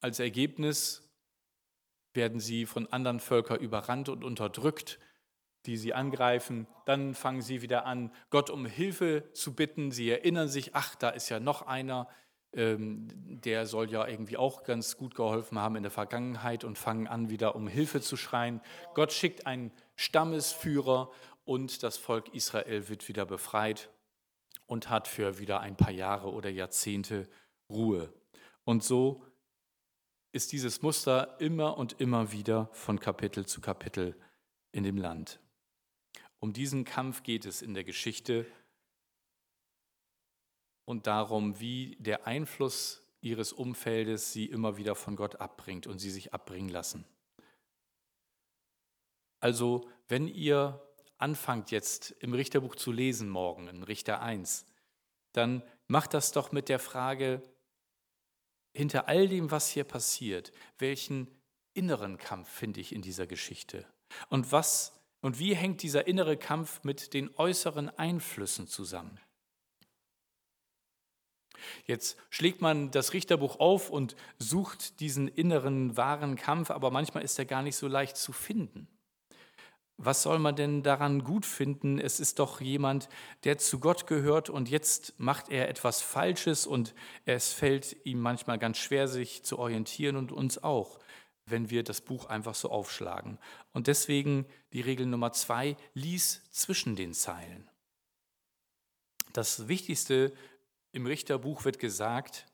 Als 0.00 0.20
Ergebnis 0.20 1.12
werden 2.12 2.38
sie 2.38 2.66
von 2.66 2.86
anderen 2.92 3.18
Völkern 3.18 3.58
überrannt 3.58 4.08
und 4.08 4.22
unterdrückt, 4.22 5.00
die 5.64 5.76
sie 5.76 5.92
angreifen. 5.92 6.68
Dann 6.84 7.14
fangen 7.14 7.42
sie 7.42 7.62
wieder 7.62 7.84
an, 7.84 8.14
Gott 8.30 8.48
um 8.48 8.64
Hilfe 8.64 9.28
zu 9.32 9.56
bitten. 9.56 9.90
Sie 9.90 10.08
erinnern 10.08 10.46
sich, 10.46 10.76
ach, 10.76 10.94
da 10.94 11.08
ist 11.08 11.30
ja 11.30 11.40
noch 11.40 11.62
einer, 11.62 12.08
der 12.56 13.66
soll 13.66 13.90
ja 13.90 14.06
irgendwie 14.08 14.38
auch 14.38 14.64
ganz 14.64 14.96
gut 14.96 15.14
geholfen 15.14 15.58
haben 15.58 15.76
in 15.76 15.82
der 15.82 15.92
Vergangenheit 15.92 16.64
und 16.64 16.78
fangen 16.78 17.06
an, 17.06 17.28
wieder 17.28 17.54
um 17.54 17.68
Hilfe 17.68 18.00
zu 18.00 18.16
schreien. 18.16 18.62
Gott 18.94 19.12
schickt 19.12 19.46
einen 19.46 19.72
Stammesführer 19.94 21.10
und 21.44 21.82
das 21.82 21.98
Volk 21.98 22.34
Israel 22.34 22.88
wird 22.88 23.08
wieder 23.08 23.26
befreit 23.26 23.90
und 24.66 24.88
hat 24.88 25.06
für 25.06 25.38
wieder 25.38 25.60
ein 25.60 25.76
paar 25.76 25.90
Jahre 25.90 26.32
oder 26.32 26.48
Jahrzehnte 26.48 27.28
Ruhe. 27.68 28.10
Und 28.64 28.82
so 28.82 29.22
ist 30.32 30.52
dieses 30.52 30.80
Muster 30.80 31.36
immer 31.38 31.76
und 31.76 32.00
immer 32.00 32.32
wieder 32.32 32.70
von 32.72 32.98
Kapitel 32.98 33.44
zu 33.44 33.60
Kapitel 33.60 34.16
in 34.72 34.82
dem 34.82 34.96
Land. 34.96 35.40
Um 36.38 36.54
diesen 36.54 36.84
Kampf 36.84 37.22
geht 37.22 37.44
es 37.44 37.60
in 37.60 37.74
der 37.74 37.84
Geschichte 37.84 38.46
und 40.86 41.06
darum, 41.06 41.60
wie 41.60 41.96
der 42.00 42.26
Einfluss 42.26 43.02
ihres 43.20 43.52
Umfeldes 43.52 44.32
sie 44.32 44.46
immer 44.46 44.78
wieder 44.78 44.94
von 44.94 45.16
Gott 45.16 45.36
abbringt 45.36 45.86
und 45.86 45.98
sie 45.98 46.10
sich 46.10 46.32
abbringen 46.32 46.70
lassen. 46.70 47.04
Also, 49.40 49.90
wenn 50.08 50.28
ihr 50.28 50.82
anfangt 51.18 51.70
jetzt 51.70 52.12
im 52.20 52.32
Richterbuch 52.32 52.76
zu 52.76 52.92
lesen 52.92 53.28
morgen, 53.28 53.68
in 53.68 53.82
Richter 53.82 54.22
1, 54.22 54.64
dann 55.32 55.62
macht 55.88 56.14
das 56.14 56.32
doch 56.32 56.52
mit 56.52 56.70
der 56.70 56.78
Frage, 56.78 57.42
hinter 58.72 59.08
all 59.08 59.28
dem, 59.28 59.50
was 59.50 59.68
hier 59.68 59.84
passiert, 59.84 60.52
welchen 60.78 61.28
inneren 61.74 62.16
Kampf 62.16 62.48
finde 62.48 62.80
ich 62.80 62.94
in 62.94 63.02
dieser 63.02 63.26
Geschichte? 63.26 63.86
Und 64.28 64.52
was 64.52 64.92
und 65.20 65.38
wie 65.38 65.56
hängt 65.56 65.82
dieser 65.82 66.06
innere 66.06 66.36
Kampf 66.36 66.84
mit 66.84 67.12
den 67.12 67.34
äußeren 67.36 67.88
Einflüssen 67.88 68.68
zusammen? 68.68 69.18
Jetzt 71.86 72.16
schlägt 72.30 72.60
man 72.60 72.90
das 72.90 73.12
Richterbuch 73.12 73.60
auf 73.60 73.90
und 73.90 74.16
sucht 74.38 75.00
diesen 75.00 75.28
inneren 75.28 75.96
wahren 75.96 76.36
Kampf, 76.36 76.70
aber 76.70 76.90
manchmal 76.90 77.24
ist 77.24 77.38
er 77.38 77.44
gar 77.44 77.62
nicht 77.62 77.76
so 77.76 77.88
leicht 77.88 78.16
zu 78.16 78.32
finden. 78.32 78.88
Was 79.98 80.22
soll 80.22 80.38
man 80.38 80.56
denn 80.56 80.82
daran 80.82 81.24
gut 81.24 81.46
finden? 81.46 81.98
Es 81.98 82.20
ist 82.20 82.38
doch 82.38 82.60
jemand, 82.60 83.08
der 83.44 83.56
zu 83.56 83.80
Gott 83.80 84.06
gehört 84.06 84.50
und 84.50 84.68
jetzt 84.68 85.14
macht 85.18 85.48
er 85.48 85.70
etwas 85.70 86.02
Falsches 86.02 86.66
und 86.66 86.94
es 87.24 87.52
fällt 87.52 87.96
ihm 88.04 88.20
manchmal 88.20 88.58
ganz 88.58 88.76
schwer, 88.76 89.08
sich 89.08 89.42
zu 89.42 89.58
orientieren 89.58 90.16
und 90.16 90.32
uns 90.32 90.62
auch, 90.62 90.98
wenn 91.46 91.70
wir 91.70 91.82
das 91.82 92.02
Buch 92.02 92.26
einfach 92.26 92.54
so 92.54 92.70
aufschlagen. 92.70 93.38
Und 93.72 93.86
deswegen 93.86 94.44
die 94.74 94.82
Regel 94.82 95.06
Nummer 95.06 95.32
zwei, 95.32 95.76
lies 95.94 96.42
zwischen 96.50 96.94
den 96.94 97.14
Zeilen. 97.14 97.70
Das 99.32 99.66
Wichtigste 99.66 100.34
im 100.96 101.04
Richterbuch 101.04 101.66
wird 101.66 101.78
gesagt, 101.78 102.46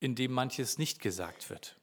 indem 0.00 0.32
manches 0.32 0.76
nicht 0.76 1.00
gesagt 1.00 1.48
wird. 1.48 1.78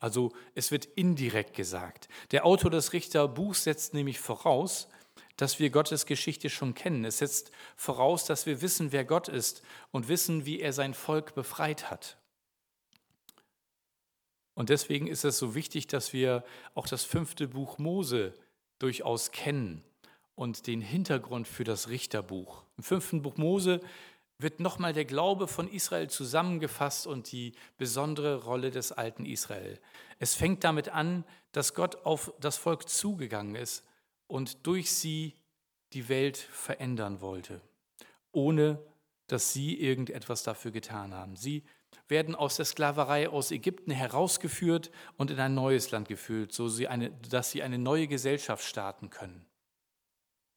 Also 0.00 0.32
es 0.54 0.70
wird 0.70 0.86
indirekt 0.86 1.54
gesagt. 1.54 2.08
Der 2.30 2.46
Autor 2.46 2.70
des 2.70 2.94
Richterbuchs 2.94 3.64
setzt 3.64 3.92
nämlich 3.92 4.18
voraus, 4.18 4.88
dass 5.36 5.58
wir 5.58 5.68
Gottes 5.68 6.06
Geschichte 6.06 6.48
schon 6.48 6.74
kennen. 6.74 7.04
Es 7.04 7.18
setzt 7.18 7.50
voraus, 7.76 8.24
dass 8.24 8.46
wir 8.46 8.62
wissen, 8.62 8.90
wer 8.90 9.04
Gott 9.04 9.28
ist 9.28 9.62
und 9.90 10.08
wissen, 10.08 10.46
wie 10.46 10.60
er 10.60 10.72
sein 10.72 10.94
Volk 10.94 11.34
befreit 11.34 11.90
hat. 11.90 12.16
Und 14.54 14.70
deswegen 14.70 15.08
ist 15.08 15.24
es 15.24 15.38
so 15.38 15.54
wichtig, 15.54 15.88
dass 15.88 16.14
wir 16.14 16.42
auch 16.74 16.86
das 16.86 17.04
fünfte 17.04 17.48
Buch 17.48 17.76
Mose 17.76 18.32
durchaus 18.78 19.30
kennen 19.30 19.84
und 20.36 20.66
den 20.66 20.80
Hintergrund 20.80 21.48
für 21.48 21.64
das 21.64 21.88
Richterbuch. 21.88 22.64
Im 22.76 22.84
fünften 22.84 23.22
Buch 23.22 23.36
Mose 23.36 23.80
wird 24.38 24.60
nochmal 24.60 24.92
der 24.92 25.04
Glaube 25.04 25.46
von 25.46 25.68
Israel 25.70 26.10
zusammengefasst 26.10 27.06
und 27.06 27.30
die 27.32 27.52
besondere 27.78 28.42
Rolle 28.44 28.70
des 28.70 28.92
alten 28.92 29.26
Israel. 29.26 29.80
Es 30.18 30.34
fängt 30.34 30.64
damit 30.64 30.88
an, 30.88 31.24
dass 31.52 31.74
Gott 31.74 32.04
auf 32.04 32.32
das 32.40 32.56
Volk 32.56 32.88
zugegangen 32.88 33.54
ist 33.54 33.84
und 34.26 34.66
durch 34.66 34.90
sie 34.90 35.34
die 35.92 36.08
Welt 36.08 36.36
verändern 36.36 37.20
wollte, 37.20 37.60
ohne 38.32 38.80
dass 39.28 39.52
sie 39.52 39.78
irgendetwas 39.80 40.42
dafür 40.42 40.72
getan 40.72 41.14
haben. 41.14 41.36
Sie 41.36 41.64
werden 42.08 42.34
aus 42.34 42.56
der 42.56 42.64
Sklaverei 42.64 43.28
aus 43.28 43.50
Ägypten 43.50 43.92
herausgeführt 43.92 44.90
und 45.16 45.30
in 45.30 45.38
ein 45.38 45.54
neues 45.54 45.90
Land 45.92 46.08
geführt, 46.08 46.52
so 46.52 46.68
dass 46.68 47.50
sie 47.50 47.62
eine 47.62 47.78
neue 47.78 48.08
Gesellschaft 48.08 48.64
starten 48.64 49.10
können. 49.10 49.46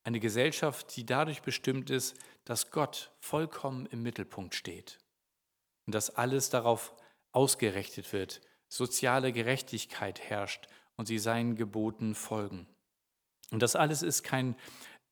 Eine 0.08 0.22
Gesellschaft, 0.22 0.96
die 0.96 1.06
dadurch 1.06 1.41
bestimmt 1.41 1.89
ist, 1.89 2.15
dass 2.46 2.72
Gott 2.72 3.12
vollkommen 3.20 3.88
im 3.88 4.04
Mittelpunkt 4.04 4.56
steht 4.56 5.00
und 5.86 5.93
dass 5.93 6.15
alles 6.15 6.50
darauf 6.50 6.93
ausgerichtet 7.34 8.13
wird, 8.13 8.39
soziale 8.70 9.34
Gerechtigkeit 9.34 10.22
herrscht 10.22 10.70
und 10.96 11.08
sie 11.08 11.20
seinen 11.20 11.58
Geboten 11.58 12.15
folgen. 12.15 12.70
Und 13.52 13.62
das 13.62 13.76
alles 13.76 14.02
ist 14.02 14.24
kein 14.24 14.56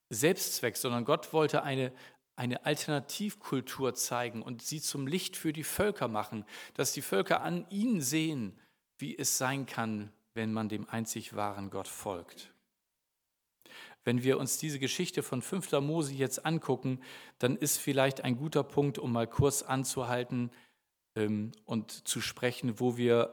Selbstzweck, 0.10 0.78
sondern 0.78 1.04
Gott 1.04 1.34
wollte 1.34 1.64
eine, 1.64 1.92
eine 2.38 2.66
Alternativkultur 2.66 3.96
zeigen 3.96 4.42
und 4.42 4.62
sie 4.62 4.80
zum 4.80 5.08
Licht 5.08 5.36
für 5.36 5.52
die 5.52 5.66
Völker 5.66 6.08
machen, 6.08 6.46
dass 6.74 6.94
die 6.94 7.02
Völker 7.02 7.42
an 7.42 7.70
ihn 7.70 8.00
sehen, 8.00 8.58
wie 8.98 9.18
es 9.18 9.38
sein 9.38 9.66
kann, 9.66 10.14
wenn 10.36 10.54
man 10.54 10.70
dem 10.70 10.88
einzig 10.88 11.36
wahren 11.36 11.70
Gott 11.70 11.90
folgt. 11.90 12.55
Wenn 14.06 14.24
wir 14.24 14.38
uns 14.38 14.58
diese 14.60 14.80
Geschichte 14.80 15.24
von 15.24 15.42
5. 15.42 15.72
Mose 15.82 16.14
jetzt 16.14 16.46
angucken, 16.46 17.02
dann 17.40 17.58
ist 17.58 17.78
vielleicht 17.78 18.22
ein 18.22 18.38
guter 18.38 18.64
Punkt, 18.64 19.00
um 19.00 19.12
mal 19.12 19.28
kurz 19.28 19.64
anzuhalten 19.64 20.52
ähm, 21.16 21.52
und 21.66 22.08
zu 22.08 22.22
sprechen, 22.22 22.80
wo 22.80 22.98
wir 22.98 23.32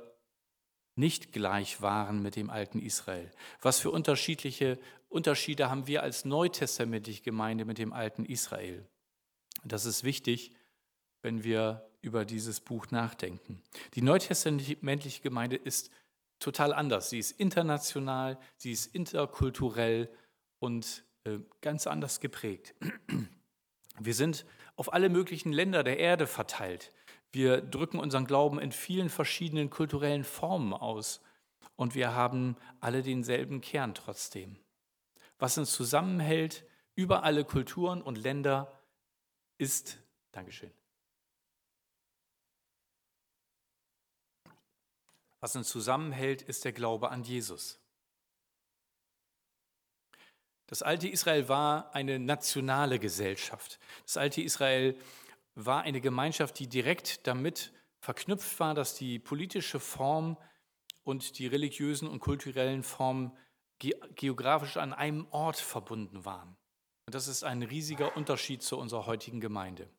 nicht 0.96 1.32
gleich 1.32 1.80
waren 1.82 2.22
mit 2.22 2.36
dem 2.36 2.50
alten 2.50 2.80
Israel. 2.80 3.30
Was 3.60 3.78
für 3.78 3.90
unterschiedliche 3.90 4.78
Unterschiede 5.08 5.70
haben 5.70 5.86
wir 5.86 6.02
als 6.02 6.24
neutestamentliche 6.24 7.22
Gemeinde 7.22 7.64
mit 7.64 7.78
dem 7.78 7.92
alten 7.92 8.24
Israel? 8.24 8.86
Das 9.64 9.84
ist 9.84 10.04
wichtig, 10.04 10.52
wenn 11.20 11.44
wir 11.44 11.86
über 12.00 12.24
dieses 12.24 12.60
Buch 12.60 12.90
nachdenken. 12.90 13.62
Die 13.94 14.02
neutestamentliche 14.02 15.22
Gemeinde 15.22 15.56
ist 15.56 15.90
total 16.40 16.72
anders. 16.72 17.10
Sie 17.10 17.18
ist 17.18 17.32
international, 17.32 18.38
sie 18.56 18.72
ist 18.72 18.86
interkulturell 18.94 20.10
und 20.62 21.04
äh, 21.24 21.38
ganz 21.60 21.88
anders 21.88 22.20
geprägt. 22.20 22.74
Wir 23.98 24.14
sind 24.14 24.46
auf 24.76 24.92
alle 24.92 25.08
möglichen 25.08 25.52
Länder 25.52 25.82
der 25.82 25.98
Erde 25.98 26.26
verteilt. 26.28 26.92
Wir 27.32 27.60
drücken 27.60 27.98
unseren 27.98 28.26
Glauben 28.26 28.60
in 28.60 28.70
vielen 28.70 29.10
verschiedenen 29.10 29.70
kulturellen 29.70 30.24
Formen 30.24 30.72
aus. 30.72 31.20
und 31.74 31.94
wir 31.94 32.14
haben 32.14 32.56
alle 32.80 33.02
denselben 33.02 33.60
Kern 33.60 33.94
trotzdem. 33.94 34.56
Was 35.38 35.58
uns 35.58 35.72
zusammenhält 35.72 36.64
über 36.94 37.24
alle 37.24 37.44
Kulturen 37.44 38.02
und 38.02 38.18
Länder 38.18 38.70
ist, 39.58 39.98
Dankeschön, 40.30 40.70
was 45.40 45.56
uns 45.56 45.68
zusammenhält, 45.68 46.42
ist 46.42 46.64
der 46.64 46.72
Glaube 46.72 47.10
an 47.10 47.24
Jesus. 47.24 47.81
Das 50.72 50.80
alte 50.80 51.06
Israel 51.06 51.50
war 51.50 51.94
eine 51.94 52.18
nationale 52.18 52.98
Gesellschaft. 52.98 53.78
Das 54.06 54.16
alte 54.16 54.40
Israel 54.40 54.96
war 55.54 55.82
eine 55.82 56.00
Gemeinschaft, 56.00 56.58
die 56.58 56.66
direkt 56.66 57.26
damit 57.26 57.74
verknüpft 58.00 58.58
war, 58.58 58.72
dass 58.72 58.94
die 58.94 59.18
politische 59.18 59.78
Form 59.80 60.38
und 61.04 61.38
die 61.38 61.46
religiösen 61.46 62.08
und 62.08 62.20
kulturellen 62.20 62.84
Formen 62.84 63.36
geografisch 64.14 64.78
an 64.78 64.94
einem 64.94 65.26
Ort 65.30 65.58
verbunden 65.58 66.24
waren. 66.24 66.56
Und 67.04 67.14
das 67.14 67.28
ist 67.28 67.44
ein 67.44 67.62
riesiger 67.62 68.16
Unterschied 68.16 68.62
zu 68.62 68.78
unserer 68.78 69.04
heutigen 69.04 69.42
Gemeinde. 69.42 69.90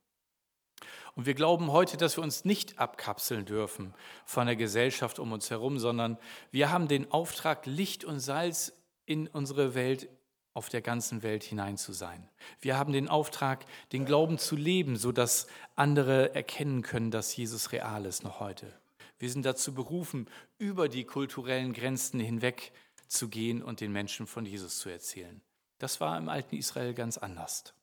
Und 1.14 1.28
wir 1.28 1.36
glauben 1.36 1.72
heute, 1.72 1.98
dass 1.98 2.18
wir 2.18 2.24
uns 2.24 2.46
nicht 2.46 2.80
abkapseln 2.80 3.46
dürfen 3.46 3.94
von 4.26 4.48
der 4.48 4.56
Gesellschaft 4.56 5.20
um 5.20 5.34
uns 5.34 5.52
herum, 5.52 5.78
sondern 5.78 6.18
wir 6.50 6.72
haben 6.72 6.88
den 6.88 7.12
Auftrag, 7.12 7.68
Licht 7.68 8.04
und 8.04 8.20
Salz 8.20 8.74
in 9.06 9.28
unsere 9.28 9.76
Welt, 9.76 10.10
auf 10.54 10.70
der 10.70 10.82
ganzen 10.82 11.24
Welt 11.24 11.44
hinein 11.44 11.78
zu 11.78 11.94
sein. 11.94 12.30
Wir 12.62 12.78
haben 12.78 12.94
den 12.94 13.08
Auftrag, 13.08 13.66
den 13.92 14.06
Glauben 14.06 14.38
zu 14.38 14.56
leben, 14.56 14.98
sodass 14.98 15.48
andere 15.76 16.36
erkennen 16.36 16.84
können, 16.84 17.12
dass 17.12 17.36
Jesus 17.36 17.72
real 17.72 18.06
ist 18.06 18.24
noch 18.24 18.40
heute. 18.40 18.72
Wir 19.18 19.30
sind 19.30 19.46
dazu 19.46 19.74
berufen, 19.74 20.28
über 20.58 20.90
die 20.90 21.06
kulturellen 21.06 21.74
Grenzen 21.74 22.20
hinweg 22.20 22.72
zu 23.08 23.30
gehen 23.30 23.64
und 23.64 23.80
den 23.80 23.92
Menschen 23.92 24.28
von 24.28 24.46
Jesus 24.46 24.80
zu 24.80 24.90
erzählen. 24.90 25.42
Das 25.80 26.00
war 26.00 26.18
im 26.18 26.30
alten 26.30 26.56
Israel 26.56 26.94
ganz 26.94 27.18
anders. 27.18 27.74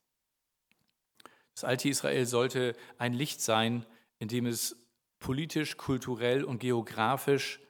Das 1.55 1.65
alte 1.65 1.89
Israel 1.89 2.27
sollte 2.27 2.77
ein 2.99 3.13
Licht 3.13 3.41
sein, 3.41 3.85
in 4.19 4.29
dem 4.29 4.47
es 4.47 4.77
politisch, 5.19 5.77
kulturell 5.77 6.45
und 6.45 6.59
geografisch 6.61 7.61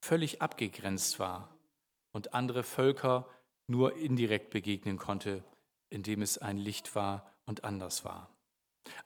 völlig 0.00 0.42
abgegrenzt 0.42 1.18
war 1.18 1.56
und 2.12 2.34
andere 2.34 2.62
Völker 2.62 3.26
nur 3.66 3.96
indirekt 3.96 4.50
begegnen 4.50 4.98
konnte, 4.98 5.42
indem 5.90 6.22
es 6.22 6.38
ein 6.38 6.58
Licht 6.58 6.94
war 6.94 7.30
und 7.46 7.64
anders 7.64 8.04
war. 8.04 8.30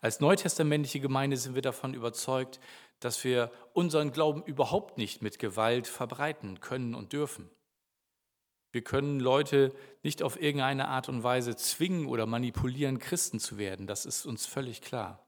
Als 0.00 0.20
neutestamentliche 0.20 1.00
Gemeinde 1.00 1.36
sind 1.36 1.54
wir 1.54 1.62
davon 1.62 1.94
überzeugt, 1.94 2.60
dass 3.00 3.22
wir 3.22 3.52
unseren 3.74 4.12
Glauben 4.12 4.42
überhaupt 4.42 4.98
nicht 4.98 5.22
mit 5.22 5.38
Gewalt 5.38 5.86
verbreiten 5.86 6.60
können 6.60 6.94
und 6.94 7.12
dürfen. 7.12 7.48
Wir 8.72 8.82
können 8.82 9.18
Leute 9.18 9.74
nicht 10.02 10.22
auf 10.22 10.40
irgendeine 10.40 10.88
Art 10.88 11.08
und 11.08 11.22
Weise 11.22 11.56
zwingen 11.56 12.06
oder 12.06 12.26
manipulieren, 12.26 12.98
Christen 12.98 13.40
zu 13.40 13.56
werden. 13.56 13.86
Das 13.86 14.04
ist 14.04 14.26
uns 14.26 14.46
völlig 14.46 14.82
klar. 14.82 15.24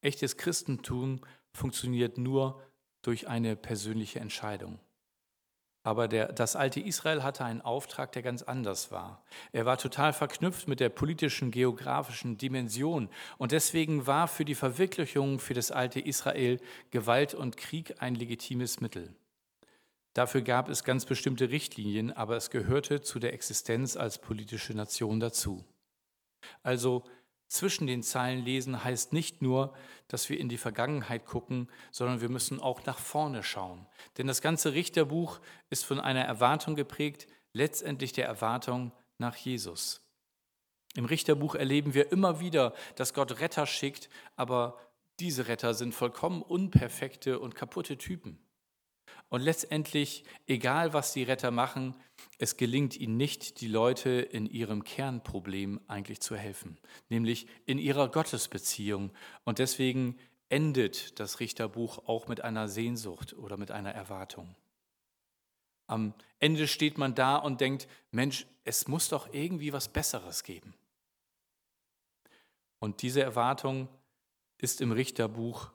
Echtes 0.00 0.36
Christentum 0.36 1.20
funktioniert 1.52 2.16
nur 2.16 2.62
durch 3.02 3.28
eine 3.28 3.54
persönliche 3.56 4.20
Entscheidung. 4.20 4.78
Aber 5.84 6.08
der, 6.08 6.32
das 6.32 6.56
alte 6.56 6.80
Israel 6.80 7.22
hatte 7.22 7.44
einen 7.44 7.60
Auftrag, 7.60 8.10
der 8.12 8.22
ganz 8.22 8.42
anders 8.42 8.90
war. 8.90 9.22
Er 9.52 9.66
war 9.66 9.76
total 9.76 10.14
verknüpft 10.14 10.66
mit 10.66 10.80
der 10.80 10.88
politischen, 10.88 11.50
geografischen 11.50 12.38
Dimension. 12.38 13.10
Und 13.36 13.52
deswegen 13.52 14.06
war 14.06 14.26
für 14.26 14.46
die 14.46 14.54
Verwirklichung 14.54 15.38
für 15.38 15.52
das 15.52 15.70
alte 15.70 16.00
Israel 16.00 16.58
Gewalt 16.90 17.34
und 17.34 17.58
Krieg 17.58 17.96
ein 18.00 18.14
legitimes 18.14 18.80
Mittel. 18.80 19.14
Dafür 20.14 20.40
gab 20.40 20.70
es 20.70 20.84
ganz 20.84 21.04
bestimmte 21.04 21.50
Richtlinien, 21.50 22.12
aber 22.12 22.36
es 22.36 22.48
gehörte 22.48 23.02
zu 23.02 23.18
der 23.18 23.34
Existenz 23.34 23.94
als 23.96 24.18
politische 24.18 24.72
Nation 24.72 25.20
dazu. 25.20 25.64
Also 26.62 27.04
zwischen 27.54 27.86
den 27.86 28.02
Zeilen 28.02 28.44
lesen 28.44 28.84
heißt 28.84 29.12
nicht 29.12 29.40
nur, 29.40 29.74
dass 30.08 30.28
wir 30.28 30.38
in 30.38 30.48
die 30.48 30.58
Vergangenheit 30.58 31.24
gucken, 31.24 31.70
sondern 31.90 32.20
wir 32.20 32.28
müssen 32.28 32.60
auch 32.60 32.84
nach 32.84 32.98
vorne 32.98 33.42
schauen. 33.42 33.86
Denn 34.18 34.26
das 34.26 34.42
ganze 34.42 34.74
Richterbuch 34.74 35.40
ist 35.70 35.84
von 35.84 36.00
einer 36.00 36.24
Erwartung 36.24 36.74
geprägt, 36.74 37.26
letztendlich 37.52 38.12
der 38.12 38.26
Erwartung 38.26 38.92
nach 39.18 39.36
Jesus. 39.36 40.00
Im 40.96 41.06
Richterbuch 41.06 41.54
erleben 41.54 41.94
wir 41.94 42.12
immer 42.12 42.40
wieder, 42.40 42.74
dass 42.96 43.14
Gott 43.14 43.40
Retter 43.40 43.66
schickt, 43.66 44.08
aber 44.36 44.78
diese 45.20 45.48
Retter 45.48 45.74
sind 45.74 45.94
vollkommen 45.94 46.42
unperfekte 46.42 47.38
und 47.38 47.54
kaputte 47.54 47.96
Typen. 47.96 48.43
Und 49.28 49.40
letztendlich, 49.40 50.24
egal 50.46 50.92
was 50.92 51.12
die 51.12 51.22
Retter 51.22 51.50
machen, 51.50 51.96
es 52.38 52.56
gelingt 52.56 52.96
ihnen 52.96 53.16
nicht, 53.16 53.60
die 53.60 53.68
Leute 53.68 54.10
in 54.10 54.46
ihrem 54.46 54.84
Kernproblem 54.84 55.80
eigentlich 55.88 56.20
zu 56.20 56.36
helfen, 56.36 56.78
nämlich 57.08 57.46
in 57.66 57.78
ihrer 57.78 58.08
Gottesbeziehung. 58.08 59.12
Und 59.44 59.58
deswegen 59.58 60.16
endet 60.48 61.18
das 61.18 61.40
Richterbuch 61.40 62.06
auch 62.06 62.28
mit 62.28 62.42
einer 62.42 62.68
Sehnsucht 62.68 63.32
oder 63.34 63.56
mit 63.56 63.70
einer 63.70 63.92
Erwartung. 63.92 64.54
Am 65.86 66.14
Ende 66.38 66.68
steht 66.68 66.98
man 66.98 67.14
da 67.14 67.36
und 67.36 67.60
denkt, 67.60 67.88
Mensch, 68.10 68.46
es 68.64 68.88
muss 68.88 69.08
doch 69.08 69.32
irgendwie 69.32 69.72
was 69.72 69.88
Besseres 69.88 70.42
geben. 70.42 70.74
Und 72.78 73.02
diese 73.02 73.22
Erwartung 73.22 73.88
ist 74.58 74.80
im 74.80 74.92
Richterbuch 74.92 75.70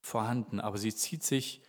vorhanden, 0.00 0.60
aber 0.60 0.78
sie 0.78 0.94
zieht 0.94 1.22
sich 1.22 1.62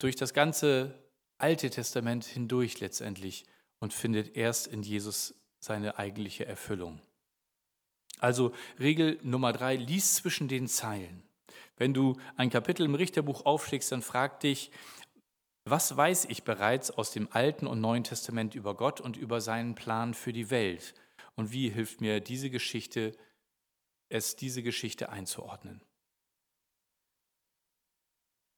durch 0.00 0.16
das 0.16 0.34
ganze 0.34 0.98
Alte 1.38 1.70
Testament 1.70 2.24
hindurch 2.24 2.80
letztendlich 2.80 3.44
und 3.78 3.94
findet 3.94 4.36
erst 4.36 4.66
in 4.66 4.82
Jesus 4.82 5.34
seine 5.60 5.98
eigentliche 5.98 6.46
Erfüllung. 6.46 7.00
Also 8.18 8.52
Regel 8.78 9.18
Nummer 9.22 9.52
drei, 9.52 9.76
lies 9.76 10.16
zwischen 10.16 10.48
den 10.48 10.66
Zeilen. 10.68 11.22
Wenn 11.76 11.94
du 11.94 12.18
ein 12.36 12.50
Kapitel 12.50 12.84
im 12.84 12.94
Richterbuch 12.94 13.46
aufschlägst, 13.46 13.92
dann 13.92 14.02
frag 14.02 14.40
dich, 14.40 14.70
was 15.64 15.96
weiß 15.96 16.26
ich 16.26 16.42
bereits 16.44 16.90
aus 16.90 17.10
dem 17.12 17.28
Alten 17.30 17.66
und 17.66 17.80
Neuen 17.80 18.04
Testament 18.04 18.54
über 18.54 18.74
Gott 18.74 19.00
und 19.00 19.16
über 19.16 19.40
seinen 19.40 19.74
Plan 19.74 20.14
für 20.14 20.32
die 20.32 20.50
Welt? 20.50 20.94
Und 21.36 21.52
wie 21.52 21.70
hilft 21.70 22.00
mir 22.00 22.20
diese 22.20 22.50
Geschichte, 22.50 23.16
es 24.08 24.36
diese 24.36 24.62
Geschichte 24.62 25.10
einzuordnen? 25.10 25.82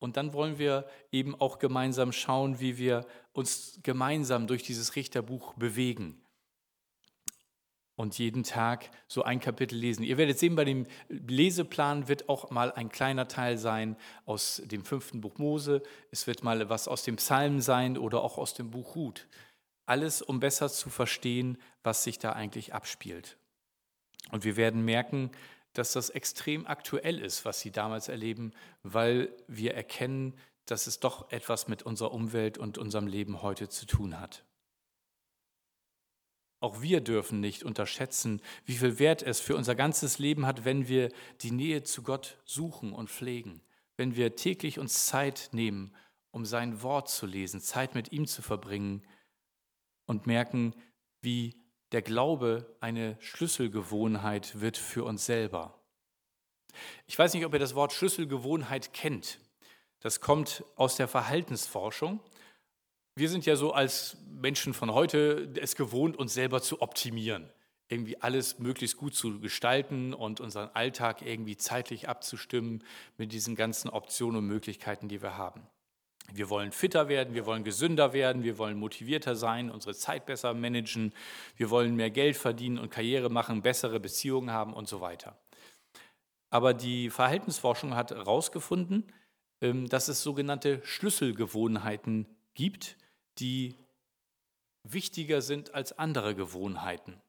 Und 0.03 0.17
dann 0.17 0.33
wollen 0.33 0.59
wir 0.59 0.85
eben 1.13 1.33
auch 1.39 1.59
gemeinsam 1.59 2.11
schauen, 2.11 2.59
wie 2.59 2.77
wir 2.77 3.05
uns 3.31 3.79
gemeinsam 3.83 4.47
durch 4.47 4.61
dieses 4.61 4.97
Richterbuch 4.97 5.53
bewegen. 5.53 6.21
Und 7.95 8.17
jeden 8.17 8.43
Tag 8.43 8.91
so 9.07 9.23
ein 9.23 9.39
Kapitel 9.39 9.77
lesen. 9.77 10.03
Ihr 10.03 10.17
werdet 10.17 10.37
sehen, 10.37 10.57
bei 10.57 10.65
dem 10.65 10.87
Leseplan 11.07 12.09
wird 12.09 12.27
auch 12.27 12.51
mal 12.51 12.73
ein 12.73 12.89
kleiner 12.89 13.29
Teil 13.29 13.57
sein 13.57 13.95
aus 14.25 14.61
dem 14.65 14.83
fünften 14.83 15.21
Buch 15.21 15.37
Mose. 15.37 15.81
Es 16.11 16.27
wird 16.27 16.43
mal 16.43 16.67
was 16.67 16.89
aus 16.89 17.03
dem 17.03 17.15
Psalm 17.15 17.61
sein 17.61 17.97
oder 17.97 18.23
auch 18.23 18.37
aus 18.37 18.53
dem 18.53 18.71
Buch 18.71 18.97
Ruth. 18.97 19.25
Alles, 19.85 20.21
um 20.21 20.41
besser 20.41 20.67
zu 20.67 20.89
verstehen, 20.89 21.57
was 21.81 22.03
sich 22.03 22.19
da 22.19 22.33
eigentlich 22.33 22.73
abspielt. 22.73 23.37
Und 24.31 24.43
wir 24.43 24.57
werden 24.57 24.83
merken, 24.83 25.31
dass 25.73 25.93
das 25.93 26.09
extrem 26.09 26.65
aktuell 26.67 27.19
ist, 27.19 27.45
was 27.45 27.59
sie 27.59 27.71
damals 27.71 28.07
erleben, 28.07 28.53
weil 28.83 29.35
wir 29.47 29.73
erkennen, 29.73 30.37
dass 30.65 30.87
es 30.87 30.99
doch 30.99 31.31
etwas 31.31 31.67
mit 31.67 31.83
unserer 31.83 32.13
Umwelt 32.13 32.57
und 32.57 32.77
unserem 32.77 33.07
Leben 33.07 33.41
heute 33.41 33.69
zu 33.69 33.85
tun 33.85 34.19
hat. 34.19 34.45
Auch 36.59 36.81
wir 36.81 37.01
dürfen 37.01 37.41
nicht 37.41 37.63
unterschätzen, 37.63 38.41
wie 38.63 38.77
viel 38.77 38.97
Wert 38.97 39.21
es 39.21 39.41
für 39.41 39.57
unser 39.57 39.75
ganzes 39.75 40.17
Leben 40.17 40.45
hat, 40.45 40.63
wenn 40.63 40.87
wir 40.87 41.09
die 41.41 41.51
Nähe 41.51 41.83
zu 41.83 42.03
Gott 42.03 42.37
suchen 42.45 42.93
und 42.93 43.09
pflegen, 43.09 43.61
wenn 43.97 44.15
wir 44.15 44.37
täglich 44.37 44.79
uns 44.79 45.07
Zeit 45.07 45.49
nehmen, 45.51 45.93
um 46.31 46.45
sein 46.45 46.81
Wort 46.81 47.09
zu 47.09 47.25
lesen, 47.25 47.59
Zeit 47.59 47.95
mit 47.95 48.13
ihm 48.13 48.27
zu 48.27 48.41
verbringen 48.41 49.05
und 50.05 50.25
merken, 50.25 50.73
wie 51.21 51.62
der 51.93 52.01
Glaube 52.01 52.75
eine 52.81 53.15
Schlüsselgewohnheit 53.19 54.59
wird 54.59 54.77
für 54.77 55.03
uns 55.03 55.25
selber. 55.25 55.79
Ich 57.05 57.17
weiß 57.17 57.33
nicht, 57.33 57.45
ob 57.45 57.53
ihr 57.53 57.59
das 57.59 57.75
Wort 57.75 57.93
Schlüsselgewohnheit 57.93 58.93
kennt. 58.93 59.39
Das 59.99 60.19
kommt 60.19 60.65
aus 60.75 60.95
der 60.95 61.07
Verhaltensforschung. 61.07 62.19
Wir 63.15 63.29
sind 63.29 63.45
ja 63.45 63.55
so 63.55 63.73
als 63.73 64.17
Menschen 64.27 64.73
von 64.73 64.91
heute 64.91 65.53
es 65.61 65.75
gewohnt, 65.75 66.17
uns 66.17 66.33
selber 66.33 66.63
zu 66.63 66.81
optimieren, 66.81 67.47
irgendwie 67.87 68.19
alles 68.19 68.57
möglichst 68.57 68.97
gut 68.97 69.13
zu 69.13 69.39
gestalten 69.39 70.15
und 70.15 70.41
unseren 70.41 70.69
Alltag 70.69 71.21
irgendwie 71.21 71.57
zeitlich 71.57 72.09
abzustimmen 72.09 72.83
mit 73.17 73.31
diesen 73.31 73.55
ganzen 73.55 73.89
Optionen 73.89 74.37
und 74.37 74.47
Möglichkeiten, 74.47 75.09
die 75.09 75.21
wir 75.21 75.37
haben. 75.37 75.61
Wir 76.31 76.49
wollen 76.49 76.71
fitter 76.71 77.09
werden, 77.09 77.33
wir 77.33 77.45
wollen 77.45 77.63
gesünder 77.63 78.13
werden, 78.13 78.43
wir 78.43 78.57
wollen 78.57 78.77
motivierter 78.77 79.35
sein, 79.35 79.69
unsere 79.69 79.93
Zeit 79.93 80.25
besser 80.25 80.53
managen, 80.53 81.13
wir 81.57 81.69
wollen 81.69 81.95
mehr 81.95 82.09
Geld 82.09 82.37
verdienen 82.37 82.79
und 82.79 82.89
Karriere 82.89 83.29
machen, 83.29 83.61
bessere 83.61 83.99
Beziehungen 83.99 84.51
haben 84.51 84.73
und 84.73 84.87
so 84.87 85.01
weiter. 85.01 85.37
Aber 86.49 86.73
die 86.73 87.09
Verhaltensforschung 87.09 87.95
hat 87.95 88.11
herausgefunden, 88.11 89.11
ähm, 89.61 89.89
dass 89.89 90.07
es 90.07 90.23
sogenannte 90.23 90.81
Schlüsselgewohnheiten 90.85 92.27
gibt, 92.53 92.97
die 93.39 93.75
wichtiger 94.83 95.41
sind 95.41 95.73
als 95.73 95.97
andere 95.97 96.35
Gewohnheiten. 96.35 97.21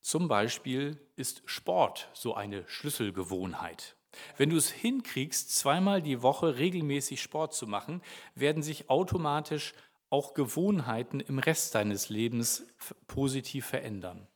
Zum 0.00 0.26
Beispiel 0.26 0.98
ist 1.14 1.42
Sport 1.46 2.08
so 2.12 2.34
eine 2.34 2.66
Schlüsselgewohnheit. 2.66 3.94
Wenn 4.36 4.50
du 4.50 4.56
es 4.56 4.70
hinkriegst, 4.70 5.56
zweimal 5.56 6.02
die 6.02 6.22
Woche 6.22 6.58
regelmäßig 6.58 7.22
Sport 7.22 7.54
zu 7.54 7.66
machen, 7.66 8.02
werden 8.34 8.62
sich 8.62 8.90
automatisch 8.90 9.74
auch 10.10 10.34
Gewohnheiten 10.34 11.20
im 11.20 11.38
Rest 11.38 11.74
deines 11.74 12.10
Lebens 12.10 12.66
positiv 13.06 13.66
verändern. 13.66 14.28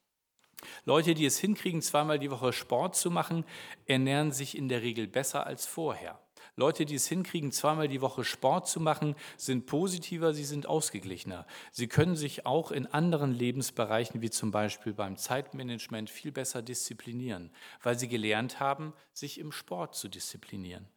Leute, 0.84 1.14
die 1.14 1.26
es 1.26 1.38
hinkriegen, 1.38 1.82
zweimal 1.82 2.18
die 2.18 2.30
Woche 2.30 2.52
Sport 2.52 2.96
zu 2.96 3.10
machen, 3.10 3.44
ernähren 3.84 4.32
sich 4.32 4.56
in 4.56 4.68
der 4.68 4.82
Regel 4.82 5.06
besser 5.06 5.46
als 5.46 5.66
vorher. 5.66 6.18
Leute, 6.58 6.86
die 6.86 6.94
es 6.94 7.06
hinkriegen, 7.06 7.52
zweimal 7.52 7.86
die 7.86 8.00
Woche 8.00 8.24
Sport 8.24 8.66
zu 8.66 8.80
machen, 8.80 9.14
sind 9.36 9.66
positiver, 9.66 10.32
sie 10.32 10.44
sind 10.44 10.66
ausgeglichener. 10.66 11.46
Sie 11.70 11.86
können 11.86 12.16
sich 12.16 12.46
auch 12.46 12.70
in 12.70 12.86
anderen 12.86 13.34
Lebensbereichen, 13.34 14.22
wie 14.22 14.30
zum 14.30 14.52
Beispiel 14.52 14.94
beim 14.94 15.18
Zeitmanagement, 15.18 16.08
viel 16.08 16.32
besser 16.32 16.62
disziplinieren, 16.62 17.50
weil 17.82 17.98
sie 17.98 18.08
gelernt 18.08 18.58
haben, 18.58 18.94
sich 19.12 19.38
im 19.38 19.52
Sport 19.52 19.94
zu 19.94 20.08
disziplinieren. 20.08 20.88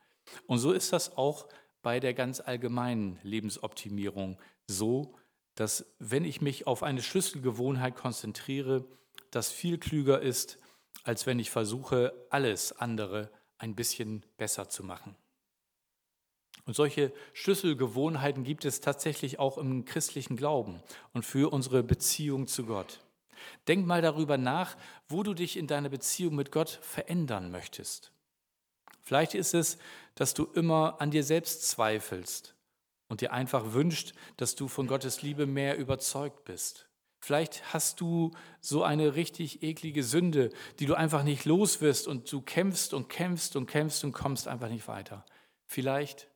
Und 0.48 0.60
so 0.60 0.72
ist 0.72 0.94
das 0.94 1.18
auch 1.18 1.46
bei 1.82 2.00
der 2.00 2.14
ganz 2.14 2.40
allgemeinen 2.40 3.20
Lebensoptimierung 3.24 4.40
so, 4.66 5.14
dass 5.56 5.86
wenn 6.00 6.24
ich 6.24 6.40
mich 6.40 6.68
auf 6.68 6.84
eine 6.84 7.02
Schlüsselgewohnheit 7.02 7.96
konzentriere, 7.96 8.86
das 9.30 9.52
viel 9.52 9.78
klüger 9.78 10.22
ist, 10.22 10.58
als 11.04 11.26
wenn 11.26 11.38
ich 11.38 11.50
versuche, 11.50 12.14
alles 12.30 12.72
andere 12.72 13.30
ein 13.58 13.76
bisschen 13.76 14.26
besser 14.38 14.70
zu 14.70 14.86
machen. 14.86 15.18
Und 16.70 16.76
solche 16.76 17.12
Schlüsselgewohnheiten 17.34 18.44
gibt 18.44 18.64
es 18.64 18.80
tatsächlich 18.80 19.40
auch 19.40 19.58
im 19.58 19.86
christlichen 19.86 20.38
Glauben 20.38 20.84
und 21.14 21.26
für 21.26 21.52
unsere 21.52 21.82
Beziehung 21.82 22.46
zu 22.46 22.64
Gott. 22.68 23.00
Denk 23.68 23.88
mal 23.88 24.04
darüber 24.04 24.38
nach, 24.38 24.78
wo 25.08 25.24
du 25.24 25.34
dich 25.34 25.58
in 25.58 25.66
deiner 25.66 25.90
Beziehung 25.90 26.36
mit 26.36 26.52
Gott 26.52 26.70
verändern 26.84 27.50
möchtest. 27.50 28.12
Vielleicht 29.02 29.34
ist 29.34 29.56
es, 29.56 29.80
dass 30.14 30.36
du 30.36 30.46
immer 30.46 31.02
an 31.02 31.10
dir 31.10 31.24
selbst 31.24 31.68
zweifelst 31.68 32.54
und 33.08 33.22
dir 33.22 33.34
einfach 33.34 33.74
wünscht, 33.74 34.14
dass 34.38 34.54
du 34.54 34.68
von 34.68 34.86
Gottes 34.86 35.24
Liebe 35.24 35.48
mehr 35.48 35.76
überzeugt 35.76 36.46
bist. 36.46 36.88
Vielleicht 37.20 37.74
hast 37.74 38.00
du 38.00 38.30
so 38.62 38.84
eine 38.84 39.16
richtig 39.16 39.64
eklige 39.64 40.04
Sünde, 40.04 40.52
die 40.78 40.86
du 40.86 40.94
einfach 40.94 41.24
nicht 41.24 41.46
los 41.46 41.82
wirst 41.82 42.08
und 42.08 42.32
du 42.32 42.44
kämpfst 42.44 42.94
und 42.94 43.10
kämpfst 43.10 43.56
und 43.56 43.66
kämpfst 43.66 44.04
und 44.04 44.12
kommst 44.12 44.48
einfach 44.48 44.70
nicht 44.70 44.88
weiter. 44.88 45.26
Vielleicht 45.66 46.30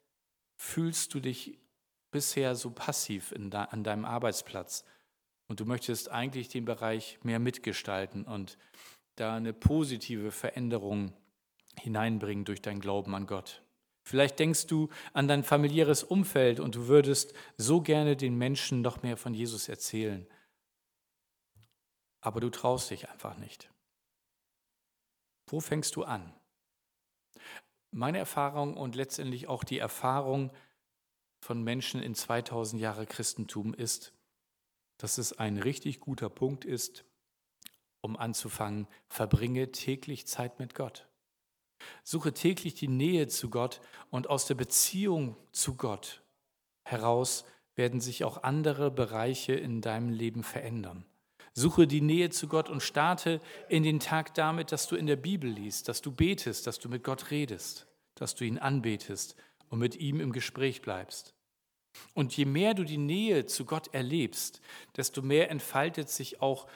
fühlst 0.64 1.14
du 1.14 1.20
dich 1.20 1.60
bisher 2.10 2.56
so 2.56 2.72
passiv 2.72 3.34
de, 3.36 3.54
an 3.54 3.84
deinem 3.84 4.06
Arbeitsplatz 4.06 4.86
und 5.48 5.60
du 5.60 5.66
möchtest 5.66 6.10
eigentlich 6.10 6.48
den 6.48 6.64
Bereich 6.64 7.20
mehr 7.22 7.40
mitgestalten 7.40 8.24
und 8.24 8.58
da 9.16 9.36
eine 9.36 9.52
positive 9.54 10.32
Veränderung 10.32 11.14
hineinbringen 11.78 12.46
durch 12.46 12.62
dein 12.62 12.80
Glauben 12.80 13.14
an 13.14 13.28
Gott. 13.28 13.62
Vielleicht 14.04 14.40
denkst 14.40 14.68
du 14.68 14.90
an 15.12 15.28
dein 15.28 15.44
familiäres 15.44 16.04
Umfeld 16.04 16.60
und 16.60 16.76
du 16.76 16.88
würdest 16.88 17.34
so 17.58 17.82
gerne 17.82 18.16
den 18.16 18.38
Menschen 18.38 18.82
noch 18.82 19.04
mehr 19.04 19.18
von 19.18 19.34
Jesus 19.34 19.68
erzählen. 19.68 20.26
Aber 22.22 22.40
du 22.40 22.50
traust 22.50 22.90
dich 22.90 23.10
einfach 23.10 23.38
nicht. 23.38 23.70
Wo 25.48 25.60
fängst 25.60 25.98
du 25.98 26.04
an? 26.04 26.34
Meine 27.96 28.18
Erfahrung 28.18 28.76
und 28.76 28.96
letztendlich 28.96 29.48
auch 29.48 29.64
die 29.64 29.78
Erfahrung 29.78 30.52
von 31.42 31.62
Menschen 31.62 32.02
in 32.02 32.16
2000 32.16 32.82
Jahre 32.82 33.06
Christentum 33.06 33.76
ist, 33.76 34.14
dass 34.98 35.20
es 35.20 35.34
ein 35.34 35.58
richtig 35.58 36.00
guter 36.00 36.30
Punkt 36.30 36.66
ist, 36.66 37.06
um 38.02 38.18
anzufangen, 38.18 38.88
verbringe 39.10 39.72
täglich 39.72 40.26
Zeit 40.26 40.58
mit 40.58 40.74
Gott. 40.74 41.08
Suche 42.04 42.34
täglich 42.34 42.74
die 42.74 42.88
Nähe 42.88 43.28
zu 43.28 43.52
Gott 43.52 43.80
und 44.10 44.28
aus 44.28 44.48
der 44.48 44.56
Beziehung 44.56 45.38
zu 45.52 45.76
Gott 45.76 46.24
heraus 46.86 47.46
werden 47.76 48.02
sich 48.02 48.24
auch 48.24 48.42
andere 48.42 48.90
Bereiche 48.90 49.54
in 49.54 49.82
deinem 49.82 50.10
Leben 50.10 50.44
verändern. 50.44 51.06
Suche 51.54 51.86
die 51.86 52.02
Nähe 52.02 52.32
zu 52.32 52.48
Gott 52.48 52.70
und 52.70 52.82
starte 52.82 53.40
in 53.70 53.84
den 53.84 54.00
Tag 54.00 54.34
damit, 54.34 54.72
dass 54.72 54.88
du 54.88 54.96
in 54.96 55.06
der 55.06 55.16
Bibel 55.16 55.50
liest, 55.50 55.88
dass 55.88 56.02
du 56.02 56.12
betest, 56.12 56.66
dass 56.66 56.80
du 56.80 56.90
mit 56.90 57.04
Gott 57.04 57.30
redest, 57.30 57.88
dass 58.16 58.34
du 58.34 58.44
ihn 58.44 58.58
anbetest 58.58 59.36
und 59.70 59.80
mit 59.80 59.96
ihm 59.96 60.20
im 60.20 60.32
Gespräch 60.32 60.82
bleibst. 60.82 61.36
Und 62.16 62.36
je 62.36 62.46
mehr 62.46 62.74
du 62.74 62.84
die 62.84 62.98
Nähe 62.98 63.46
zu 63.46 63.66
Gott 63.66 63.94
erlebst, 63.94 64.62
desto 64.98 65.22
mehr 65.22 65.52
entfaltet 65.52 66.10
sich 66.10 66.42
auch 66.42 66.68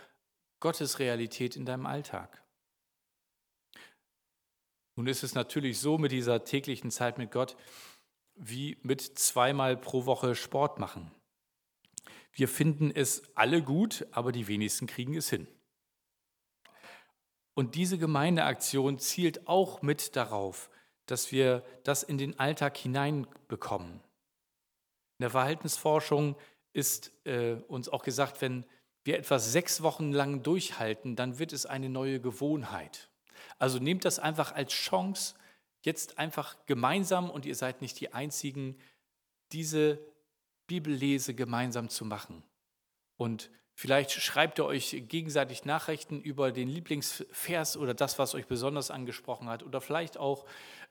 Gottes 0.60 1.00
Realität 1.00 1.56
in 1.56 1.66
deinem 1.66 1.88
Alltag. 1.88 2.44
Nun 4.96 5.08
ist 5.08 5.24
es 5.24 5.36
natürlich 5.36 5.80
so 5.80 5.98
mit 5.98 6.12
dieser 6.12 6.44
täglichen 6.44 6.92
Zeit 6.92 7.18
mit 7.18 7.32
Gott, 7.32 7.56
wie 8.36 8.78
mit 8.82 9.02
zweimal 9.02 9.78
pro 9.78 10.06
Woche 10.06 10.36
Sport 10.36 10.80
machen. 10.80 11.12
Wir 12.38 12.48
finden 12.48 12.92
es 12.92 13.24
alle 13.34 13.64
gut, 13.64 14.06
aber 14.12 14.32
die 14.32 14.48
wenigsten 14.48 14.86
kriegen 14.86 15.16
es 15.16 15.28
hin. 15.28 15.48
Und 17.56 17.74
diese 17.74 17.98
Gemeindeaktion 17.98 19.00
zielt 19.00 19.48
auch 19.48 19.82
mit 19.82 20.16
darauf, 20.16 20.70
dass 21.08 21.32
wir 21.32 21.66
das 21.84 22.04
in 22.04 22.20
den 22.20 22.38
Alltag 22.38 22.78
hineinbekommen. 22.78 23.94
In 23.94 25.24
der 25.24 25.32
Verhaltensforschung 25.32 26.36
ist 26.74 27.12
äh, 27.26 27.54
uns 27.68 27.90
auch 27.90 28.04
gesagt, 28.04 28.40
wenn 28.42 28.66
wir 29.04 29.18
etwas 29.18 29.52
sechs 29.52 29.82
Wochen 29.82 30.12
lang 30.12 30.44
durchhalten, 30.44 31.16
dann 31.16 31.40
wird 31.40 31.54
es 31.54 31.66
eine 31.66 31.90
neue 31.90 32.22
Gewohnheit. 32.22 33.10
Also 33.58 33.80
nehmt 33.80 34.06
das 34.06 34.20
einfach 34.20 34.52
als 34.54 34.74
Chance, 34.74 35.34
jetzt 35.82 36.20
einfach 36.20 36.56
gemeinsam, 36.68 37.32
und 37.32 37.48
ihr 37.48 37.56
seid 37.56 37.82
nicht 37.82 38.00
die 38.00 38.14
Einzigen, 38.14 38.78
diese 39.54 40.00
Bibellese 40.68 41.34
gemeinsam 41.34 41.90
zu 41.90 42.06
machen. 42.06 42.44
Und 43.16 43.50
vielleicht 43.74 44.12
schreibt 44.12 44.60
ihr 44.60 44.66
euch 44.66 45.04
gegenseitig 45.08 45.66
Nachrichten 45.66 46.22
über 46.22 46.52
den 46.52 46.68
Lieblingsvers 46.68 47.78
oder 47.78 47.94
das, 47.94 48.20
was 48.20 48.36
euch 48.36 48.48
besonders 48.48 48.92
angesprochen 48.92 49.50
hat, 49.50 49.64
oder 49.64 49.82
vielleicht 49.82 50.18
auch, 50.18 50.46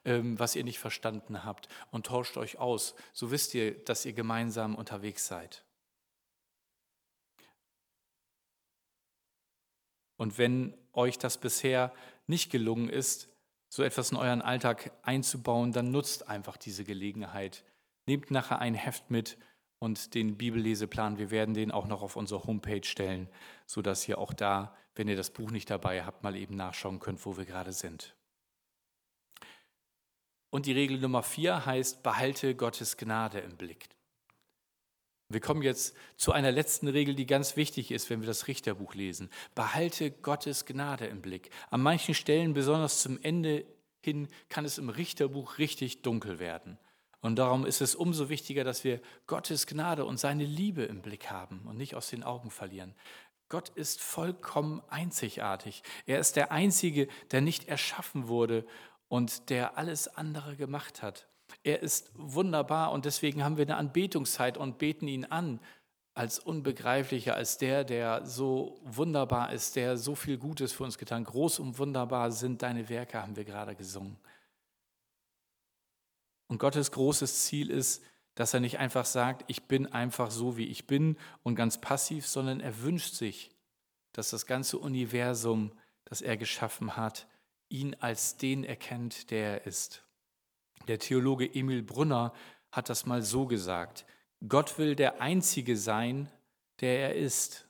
ähm, 0.05 0.39
was 0.39 0.57
ihr 0.57 0.65
nicht 0.65 0.79
verstanden 0.79 1.45
habt, 1.45 1.69
und 1.91 2.07
tauscht 2.07 2.37
euch 2.37 2.59
aus. 2.59 2.95
So 3.13 3.31
wisst 3.31 3.55
ihr, 3.55 3.73
dass 3.85 4.05
ihr 4.05 4.13
gemeinsam 4.13 4.75
unterwegs 4.75 5.27
seid. 5.27 5.65
Und 10.17 10.39
wenn 10.39 10.75
euch 10.93 11.19
das 11.19 11.39
bisher 11.39 11.93
nicht 12.27 12.51
gelungen 12.51 12.89
ist, 12.89 13.29
so 13.69 13.83
etwas 13.83 14.11
in 14.11 14.17
euren 14.17 14.43
Alltag 14.43 14.93
einzubauen, 15.03 15.73
dann 15.73 15.91
nutzt 15.91 16.29
einfach 16.29 16.57
diese 16.57 16.85
Gelegenheit. 16.85 17.65
Nehmt 18.07 18.31
nachher 18.31 18.61
ein 18.61 18.75
Heft 18.75 19.11
mit 19.11 19.37
und 19.79 20.15
den 20.15 20.37
Bibelleseplan. 20.37 21.19
Wir 21.19 21.31
werden 21.31 21.55
den 21.55 21.71
auch 21.71 21.87
noch 21.87 22.03
auf 22.03 22.17
unsere 22.17 22.45
Homepage 22.45 22.85
stellen, 22.85 23.29
sodass 23.67 24.09
ihr 24.09 24.19
auch 24.19 24.33
da, 24.33 24.75
wenn 24.95 25.09
ihr 25.09 25.17
das 25.17 25.31
Buch 25.31 25.51
nicht 25.51 25.71
dabei 25.71 26.05
habt, 26.05 26.23
mal 26.23 26.37
eben 26.37 26.57
nachschauen 26.57 27.01
könnt, 27.01 27.25
wo 27.27 27.37
wir 27.37 27.45
gerade 27.45 27.73
sind. 27.73 28.15
Und 30.51 30.67
die 30.67 30.73
Regel 30.73 30.99
Nummer 30.99 31.23
vier 31.23 31.67
heißt, 31.67 32.03
behalte 32.03 32.55
Gottes 32.55 32.97
Gnade 32.97 33.41
im 33.41 33.57
Blick. 33.57 33.89
Wir 35.29 35.41
kommen 35.41 35.63
jetzt 35.63 35.97
zu 36.17 36.31
einer 36.33 36.53
letzten 36.53 36.87
Regel, 36.87 37.17
die 37.17 37.27
ganz 37.27 37.57
wichtig 37.57 37.91
ist, 37.91 38.09
wenn 38.11 38.21
wir 38.21 38.29
das 38.29 38.47
Richterbuch 38.47 38.95
lesen. 38.95 39.29
Behalte 39.57 40.13
Gottes 40.13 40.67
Gnade 40.67 41.07
im 41.07 41.21
Blick. 41.21 41.51
An 41.71 41.83
manchen 41.83 42.15
Stellen, 42.15 42.55
besonders 42.55 43.03
zum 43.03 43.21
Ende 43.23 43.67
hin, 44.05 44.29
kann 44.49 44.65
es 44.65 44.79
im 44.79 44.89
Richterbuch 44.89 45.59
richtig 45.59 46.03
dunkel 46.03 46.39
werden. 46.39 46.79
Und 47.27 47.41
darum 47.41 47.67
ist 47.67 47.81
es 47.81 47.97
umso 47.97 48.29
wichtiger, 48.29 48.63
dass 48.63 48.85
wir 48.85 49.01
Gottes 49.27 49.67
Gnade 49.67 50.05
und 50.05 50.21
seine 50.21 50.45
Liebe 50.45 50.85
im 50.85 51.03
Blick 51.03 51.29
haben 51.29 51.63
und 51.65 51.77
nicht 51.77 51.97
aus 51.97 52.09
den 52.09 52.23
Augen 52.23 52.51
verlieren. 52.51 52.95
Gott 53.49 53.69
ist 53.71 54.01
vollkommen 54.01 54.81
einzigartig. 54.91 55.83
Er 56.07 56.21
ist 56.21 56.37
der 56.37 56.53
Einzige, 56.53 57.09
der 57.33 57.41
nicht 57.41 57.67
erschaffen 57.67 58.29
wurde 58.29 58.65
und 59.09 59.51
der 59.51 59.77
alles 59.77 60.07
andere 60.07 60.55
gemacht 60.55 61.03
hat. 61.03 61.27
Er 61.65 61.83
ist 61.83 62.13
wunderbar 62.15 62.93
und 62.93 63.07
deswegen 63.07 63.43
haben 63.43 63.57
wir 63.57 63.65
eine 63.65 63.77
Anbetungszeit 63.77 64.57
und 64.57 64.79
beten 64.79 65.09
ihn 65.09 65.25
an 65.25 65.59
als 66.15 66.39
unbegreiflicher, 66.39 67.35
als 67.35 67.59
der, 67.59 67.83
der 67.83 68.25
so 68.25 68.79
wunderbar 68.85 69.53
ist, 69.53 69.75
der 69.75 69.97
so 69.97 70.15
viel 70.15 70.39
Gutes 70.39 70.73
für 70.73 70.85
uns 70.85 70.97
getan. 70.97 71.25
Groß 71.25 71.59
und 71.59 71.77
wunderbar 71.81 72.31
sind 72.31 72.63
deine 72.63 72.89
Werke, 72.89 73.21
haben 73.21 73.35
wir 73.35 73.45
gerade 73.45 73.75
gesungen. 73.75 74.17
Und 76.49 76.59
Gottes 76.59 76.93
großes 76.93 77.45
Ziel 77.45 77.71
ist, 77.71 78.03
dass 78.35 78.55
er 78.55 78.61
nicht 78.61 78.79
einfach 78.79 79.07
sagt, 79.07 79.45
ich 79.49 79.65
bin 79.65 79.87
einfach 79.87 80.31
so, 80.31 80.57
wie 80.57 80.67
ich 80.67 80.87
bin 80.87 81.17
und 81.43 81.55
ganz 81.55 81.81
passiv, 81.81 82.27
sondern 82.27 82.61
er 82.61 82.83
wünscht 82.83 83.15
sich, 83.15 83.51
dass 84.13 84.31
das 84.31 84.47
ganze 84.47 84.79
Universum, 84.79 85.73
das 86.05 86.23
er 86.23 86.37
geschaffen 86.37 86.97
hat, 86.97 87.27
ihn 87.69 87.95
als 87.99 88.37
den 88.37 88.63
erkennt, 88.63 89.31
der 89.31 89.61
er 89.61 89.67
ist. 89.67 90.05
Der 90.87 90.99
Theologe 90.99 91.53
Emil 91.53 91.83
Brunner 91.83 92.33
hat 92.71 92.89
das 92.89 93.07
mal 93.07 93.23
so 93.23 93.47
gesagt. 93.47 94.05
Gott 94.47 94.79
will 94.79 94.95
der 94.95 95.21
Einzige 95.21 95.77
sein, 95.77 96.31
der 96.81 97.01
er 97.01 97.15
ist. 97.17 97.67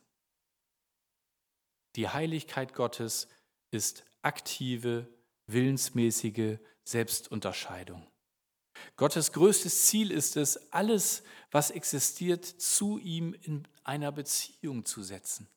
Die 1.95 2.09
Heiligkeit 2.09 2.73
Gottes 2.73 3.29
ist 3.71 4.03
aktive, 4.21 5.07
willensmäßige 5.47 6.59
Selbstunterscheidung. 6.83 8.05
Gottes 8.97 9.31
größtes 9.31 9.85
Ziel 9.85 10.11
ist 10.11 10.37
es, 10.37 10.71
alles, 10.73 11.23
was 11.51 11.69
existiert, 11.71 12.43
zu 12.43 12.97
ihm 12.97 13.35
in 13.43 13.67
einer 13.83 14.11
Beziehung 14.11 14.85
zu 14.85 15.03
setzen, 15.03 15.47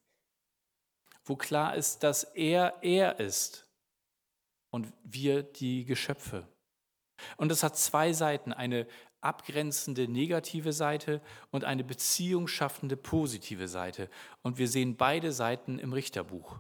wo 1.25 1.37
klar 1.37 1.75
ist, 1.75 2.03
dass 2.03 2.25
er 2.25 2.75
er 2.83 3.19
ist 3.19 3.67
und 4.71 4.93
wir 5.03 5.43
die 5.43 5.85
Geschöpfe. 5.85 6.47
Und 7.37 7.51
es 7.51 7.63
hat 7.63 7.77
zwei 7.77 8.13
Seiten, 8.13 8.53
eine 8.53 8.87
abgrenzende 9.21 10.09
negative 10.09 10.73
Seite 10.73 11.21
und 11.51 11.65
eine 11.65 11.85
Beziehung 11.85 12.47
schaffende 12.47 12.97
positive 12.97 13.69
Seite. 13.69 14.09
Und 14.43 14.59
wir 14.59 14.69
sehen 14.69 14.97
beide 14.97 15.33
Seiten 15.33 15.79
im 15.79 15.93
Richterbuch. 15.93 16.59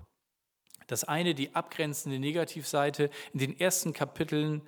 Das 0.86 1.04
eine, 1.04 1.34
die 1.34 1.54
abgrenzende 1.54 2.18
Negativseite. 2.18 3.10
In 3.32 3.38
den 3.38 3.58
ersten 3.58 3.92
Kapiteln 3.92 4.62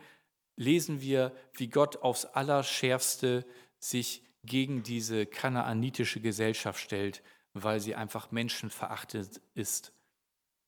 lesen 0.57 1.01
wir, 1.01 1.33
wie 1.55 1.69
Gott 1.69 2.03
aufs 2.03 2.25
Allerschärfste 2.25 3.45
sich 3.79 4.23
gegen 4.45 4.83
diese 4.83 5.27
kanaanitische 5.27 6.21
Gesellschaft 6.21 6.81
stellt, 6.81 7.23
weil 7.53 7.81
sie 7.81 7.95
einfach 7.95 8.31
menschenverachtet 8.31 9.41
ist. 9.55 9.93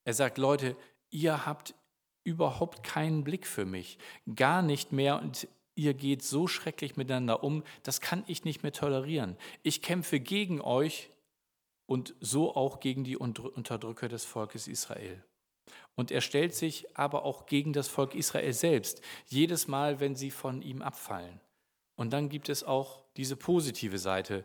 Er 0.05 0.15
sagt, 0.15 0.39
Leute, 0.39 0.77
ihr 1.11 1.47
habt 1.47 1.75
überhaupt 2.25 2.83
keinen 2.83 3.25
Blick 3.25 3.47
für 3.47 3.65
mich, 3.65 3.99
gar 4.35 4.63
nicht 4.63 4.93
mehr 4.93 5.21
und 5.21 5.49
ihr 5.75 5.95
geht 5.95 6.23
so 6.23 6.47
schrecklich 6.47 6.97
miteinander 6.97 7.43
um, 7.43 7.65
das 7.83 8.01
kann 8.01 8.25
ich 8.27 8.45
nicht 8.45 8.63
mehr 8.63 8.73
tolerieren. 8.73 9.37
Ich 9.63 9.83
kämpfe 9.83 10.21
gegen 10.21 10.61
euch 10.61 11.11
und 11.87 12.15
so 12.21 12.55
auch 12.55 12.81
gegen 12.81 13.05
die 13.05 13.17
Unterdrücker 13.17 14.09
des 14.09 14.25
Volkes 14.25 14.69
Israel. 14.69 15.23
Und 15.97 16.11
er 16.11 16.21
stellt 16.21 16.55
sich 16.55 16.97
aber 16.97 17.25
auch 17.25 17.47
gegen 17.47 17.73
das 17.73 17.89
Volk 17.89 18.15
Israel 18.15 18.53
selbst, 18.53 19.01
jedes 19.27 19.69
Mal, 19.69 20.01
wenn 20.01 20.17
sie 20.17 20.31
von 20.31 20.61
ihm 20.61 20.83
abfallen. 20.83 21.41
Und 21.97 22.13
dann 22.13 22.29
gibt 22.29 22.49
es 22.49 22.65
auch 22.65 23.05
diese 23.17 23.37
positive 23.37 23.99
Seite. 23.99 24.45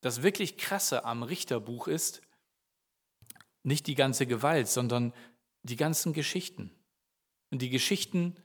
Das 0.00 0.22
wirklich 0.22 0.56
Krasse 0.56 1.04
am 1.04 1.22
Richterbuch 1.22 1.88
ist 1.88 2.22
nicht 3.62 3.86
die 3.86 3.94
ganze 3.94 4.26
Gewalt, 4.26 4.68
sondern 4.68 5.12
die 5.62 5.76
ganzen 5.76 6.12
Geschichten. 6.12 6.70
Und 7.50 7.60
die 7.62 7.70
Geschichten 7.70 8.36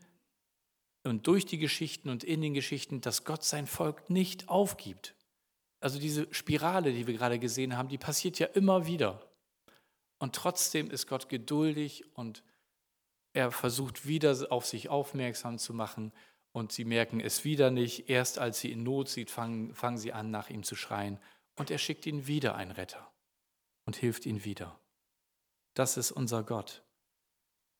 und 1.04 1.28
durch 1.28 1.46
die 1.46 1.58
Geschichten 1.58 2.10
und 2.10 2.24
in 2.24 2.42
den 2.42 2.54
Geschichten, 2.54 3.02
dass 3.02 3.24
Gott 3.24 3.44
sein 3.44 3.68
Volk 3.68 4.10
nicht 4.10 4.50
aufgibt. 4.50 5.16
Also 5.80 6.00
diese 6.00 6.32
Spirale, 6.32 6.94
die 6.94 7.08
wir 7.08 7.16
gerade 7.16 7.40
gesehen 7.40 7.78
haben, 7.78 7.90
die 7.90 7.98
passiert 7.98 8.38
ja 8.38 8.48
immer 8.48 8.86
wieder. 8.86 9.31
Und 10.22 10.36
trotzdem 10.36 10.92
ist 10.92 11.08
Gott 11.08 11.30
geduldig 11.30 12.04
und 12.16 12.44
er 13.34 13.50
versucht 13.50 14.06
wieder 14.06 14.38
auf 14.52 14.68
sich 14.68 14.88
aufmerksam 14.88 15.58
zu 15.58 15.74
machen 15.74 16.14
und 16.52 16.72
sie 16.72 16.86
merken 16.86 17.20
es 17.20 17.44
wieder 17.44 17.72
nicht. 17.72 18.08
Erst 18.08 18.38
als 18.38 18.60
sie 18.60 18.72
in 18.72 18.84
Not 18.84 19.10
sind, 19.10 19.32
fangen, 19.32 19.74
fangen 19.74 19.98
sie 19.98 20.14
an, 20.14 20.30
nach 20.30 20.52
ihm 20.52 20.62
zu 20.62 20.76
schreien. 20.76 21.18
Und 21.56 21.72
er 21.72 21.80
schickt 21.80 22.06
ihnen 22.06 22.28
wieder 22.28 22.54
einen 22.54 22.70
Retter 22.70 23.12
und 23.86 23.96
hilft 23.96 24.28
ihnen 24.28 24.46
wieder. 24.46 24.80
Das 25.74 25.98
ist 25.98 26.12
unser 26.12 26.44
Gott. 26.44 26.84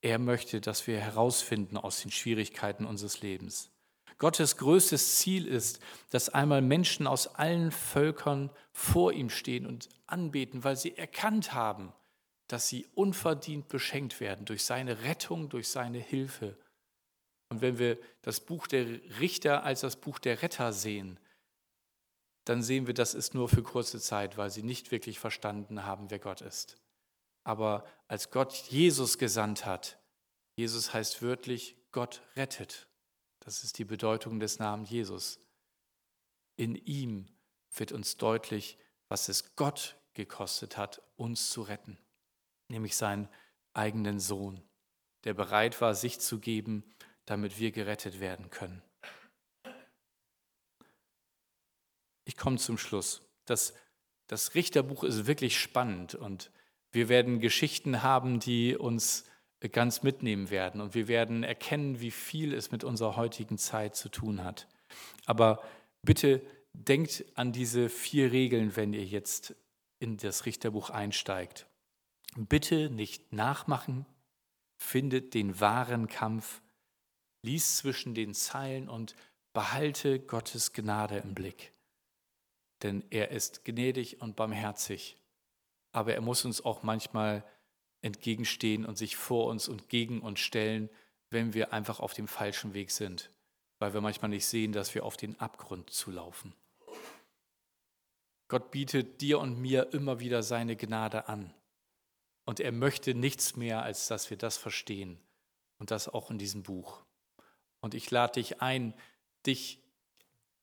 Er 0.00 0.18
möchte, 0.18 0.60
dass 0.60 0.88
wir 0.88 0.98
herausfinden 0.98 1.76
aus 1.76 2.02
den 2.02 2.10
Schwierigkeiten 2.10 2.86
unseres 2.86 3.20
Lebens. 3.20 3.70
Gottes 4.18 4.56
größtes 4.56 5.18
Ziel 5.18 5.46
ist, 5.46 5.78
dass 6.10 6.28
einmal 6.28 6.60
Menschen 6.60 7.06
aus 7.06 7.28
allen 7.28 7.70
Völkern 7.70 8.50
vor 8.72 9.12
ihm 9.12 9.30
stehen 9.30 9.64
und 9.64 9.88
anbeten, 10.08 10.64
weil 10.64 10.74
sie 10.74 10.98
erkannt 10.98 11.52
haben, 11.52 11.92
dass 12.52 12.68
sie 12.68 12.86
unverdient 12.94 13.68
beschenkt 13.68 14.20
werden 14.20 14.44
durch 14.44 14.64
seine 14.64 15.04
Rettung, 15.04 15.48
durch 15.48 15.68
seine 15.68 15.98
Hilfe. 15.98 16.54
Und 17.48 17.62
wenn 17.62 17.78
wir 17.78 17.98
das 18.20 18.40
Buch 18.40 18.66
der 18.66 18.86
Richter 19.20 19.64
als 19.64 19.80
das 19.80 19.96
Buch 19.96 20.18
der 20.18 20.42
Retter 20.42 20.74
sehen, 20.74 21.18
dann 22.44 22.62
sehen 22.62 22.86
wir, 22.86 22.92
das 22.92 23.14
ist 23.14 23.32
nur 23.32 23.48
für 23.48 23.62
kurze 23.62 24.00
Zeit, 24.00 24.36
weil 24.36 24.50
sie 24.50 24.62
nicht 24.62 24.90
wirklich 24.90 25.18
verstanden 25.18 25.84
haben, 25.84 26.10
wer 26.10 26.18
Gott 26.18 26.42
ist. 26.42 26.76
Aber 27.42 27.86
als 28.06 28.30
Gott 28.30 28.52
Jesus 28.52 29.16
gesandt 29.16 29.64
hat, 29.64 29.98
Jesus 30.54 30.92
heißt 30.92 31.22
wörtlich, 31.22 31.76
Gott 31.90 32.22
rettet. 32.36 32.86
Das 33.40 33.64
ist 33.64 33.78
die 33.78 33.86
Bedeutung 33.86 34.40
des 34.40 34.58
Namens 34.58 34.90
Jesus. 34.90 35.40
In 36.56 36.74
ihm 36.74 37.28
wird 37.74 37.92
uns 37.92 38.18
deutlich, 38.18 38.76
was 39.08 39.30
es 39.30 39.56
Gott 39.56 39.96
gekostet 40.12 40.76
hat, 40.76 41.00
uns 41.16 41.48
zu 41.48 41.62
retten, 41.62 41.98
nämlich 42.72 42.96
seinen 42.96 43.28
eigenen 43.74 44.18
Sohn, 44.18 44.60
der 45.24 45.34
bereit 45.34 45.80
war, 45.80 45.94
sich 45.94 46.18
zu 46.18 46.40
geben, 46.40 46.82
damit 47.24 47.60
wir 47.60 47.70
gerettet 47.70 48.18
werden 48.18 48.50
können. 48.50 48.82
Ich 52.24 52.36
komme 52.36 52.56
zum 52.56 52.78
Schluss. 52.78 53.22
Das, 53.44 53.74
das 54.26 54.54
Richterbuch 54.54 55.04
ist 55.04 55.26
wirklich 55.26 55.58
spannend 55.58 56.14
und 56.14 56.50
wir 56.90 57.08
werden 57.08 57.40
Geschichten 57.40 58.02
haben, 58.02 58.40
die 58.40 58.76
uns 58.76 59.24
ganz 59.70 60.02
mitnehmen 60.02 60.50
werden 60.50 60.80
und 60.80 60.94
wir 60.94 61.06
werden 61.06 61.44
erkennen, 61.44 62.00
wie 62.00 62.10
viel 62.10 62.52
es 62.52 62.72
mit 62.72 62.82
unserer 62.82 63.16
heutigen 63.16 63.58
Zeit 63.58 63.94
zu 63.94 64.08
tun 64.08 64.42
hat. 64.42 64.66
Aber 65.24 65.62
bitte 66.02 66.42
denkt 66.72 67.24
an 67.34 67.52
diese 67.52 67.88
vier 67.88 68.32
Regeln, 68.32 68.74
wenn 68.76 68.92
ihr 68.92 69.04
jetzt 69.04 69.54
in 70.00 70.16
das 70.16 70.46
Richterbuch 70.46 70.90
einsteigt. 70.90 71.66
Bitte 72.36 72.90
nicht 72.90 73.32
nachmachen, 73.32 74.06
findet 74.78 75.34
den 75.34 75.60
wahren 75.60 76.08
Kampf, 76.08 76.62
lies 77.42 77.76
zwischen 77.76 78.14
den 78.14 78.34
Zeilen 78.34 78.88
und 78.88 79.14
behalte 79.52 80.18
Gottes 80.18 80.72
Gnade 80.72 81.18
im 81.18 81.34
Blick. 81.34 81.72
Denn 82.82 83.04
er 83.10 83.30
ist 83.30 83.64
gnädig 83.64 84.20
und 84.20 84.34
barmherzig 84.36 85.18
aber 85.92 86.14
er 86.14 86.20
muss 86.20 86.44
uns 86.44 86.64
auch 86.64 86.82
manchmal 86.82 87.44
entgegenstehen 88.00 88.84
und 88.84 88.98
sich 88.98 89.16
vor 89.16 89.46
uns 89.46 89.68
und 89.68 89.88
gegen 89.88 90.20
uns 90.20 90.40
stellen, 90.40 90.88
wenn 91.30 91.54
wir 91.54 91.72
einfach 91.72 92.00
auf 92.00 92.14
dem 92.14 92.26
falschen 92.26 92.74
Weg 92.74 92.90
sind, 92.90 93.30
weil 93.78 93.94
wir 93.94 94.00
manchmal 94.00 94.30
nicht 94.30 94.46
sehen, 94.46 94.72
dass 94.72 94.94
wir 94.94 95.04
auf 95.04 95.16
den 95.16 95.38
Abgrund 95.38 95.90
zulaufen. 95.90 96.54
Gott 98.48 98.70
bietet 98.70 99.20
dir 99.20 99.38
und 99.38 99.60
mir 99.60 99.92
immer 99.92 100.20
wieder 100.20 100.42
seine 100.42 100.76
Gnade 100.76 101.28
an. 101.28 101.54
Und 102.52 102.60
er 102.60 102.70
möchte 102.70 103.14
nichts 103.14 103.56
mehr, 103.56 103.82
als 103.82 104.08
dass 104.08 104.28
wir 104.28 104.36
das 104.36 104.58
verstehen. 104.58 105.18
Und 105.78 105.90
das 105.90 106.06
auch 106.06 106.30
in 106.30 106.36
diesem 106.36 106.62
Buch. 106.62 107.02
Und 107.80 107.94
ich 107.94 108.10
lade 108.10 108.34
dich 108.34 108.60
ein, 108.60 108.92
dich 109.46 109.82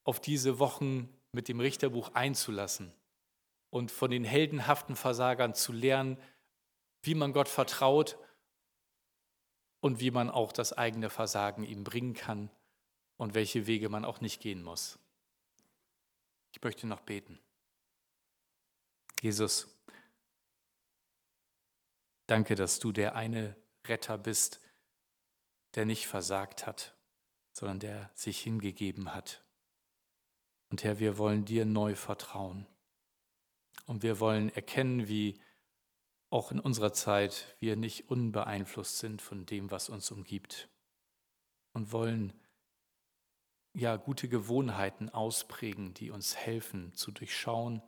auf 0.03 0.19
diese 0.19 0.59
Wochen 0.59 1.09
mit 1.31 1.47
dem 1.47 1.59
Richterbuch 1.59 2.13
einzulassen 2.13 2.93
und 3.71 3.89
von 3.89 4.11
den 4.11 4.23
heldenhaften 4.23 4.95
Versagern 4.95 5.55
zu 5.55 5.73
lernen, 5.73 6.19
wie 7.01 7.15
man 7.15 7.33
Gott 7.33 7.49
vertraut 7.49 8.19
und 9.79 9.99
wie 9.99 10.11
man 10.11 10.29
auch 10.29 10.51
das 10.51 10.73
eigene 10.73 11.09
Versagen 11.09 11.63
ihm 11.63 11.83
bringen 11.83 12.13
kann 12.13 12.51
und 13.17 13.33
welche 13.33 13.65
Wege 13.65 13.89
man 13.89 14.05
auch 14.05 14.21
nicht 14.21 14.41
gehen 14.41 14.61
muss. 14.61 14.99
Ich 16.51 16.61
möchte 16.61 16.85
noch 16.85 17.01
beten. 17.01 17.39
Jesus, 19.23 19.67
danke, 22.30 22.55
dass 22.55 22.80
du 22.80 22.91
der 22.91 23.15
eine 23.15 23.55
Retter 23.86 24.17
bist, 24.17 24.61
der 25.75 25.86
nicht 25.86 26.07
versagt 26.07 26.65
hat, 26.65 26.95
sondern 27.53 27.80
der 27.80 28.11
sich 28.13 28.39
hingegeben 28.41 29.13
hat. 29.13 29.43
Und 30.69 30.84
Herr, 30.84 30.99
wir 30.99 31.17
wollen 31.17 31.45
dir 31.45 31.65
neu 31.65 31.95
vertrauen. 31.95 32.67
Und 33.86 34.03
wir 34.03 34.19
wollen 34.19 34.49
erkennen, 34.49 35.07
wie 35.07 35.41
auch 36.30 36.51
in 36.51 36.59
unserer 36.59 36.93
Zeit 36.93 37.55
wir 37.59 37.75
nicht 37.75 38.09
unbeeinflusst 38.09 38.99
sind 38.99 39.21
von 39.21 39.45
dem, 39.45 39.71
was 39.71 39.89
uns 39.89 40.11
umgibt. 40.11 40.69
Und 41.73 41.91
wollen 41.91 42.34
ja 43.73 43.95
gute 43.95 44.30
Gewohnheiten 44.30 45.09
ausprägen, 45.09 45.93
die 45.93 46.11
uns 46.11 46.36
helfen 46.36 46.93
zu 46.93 47.11
durchschauen, 47.11 47.82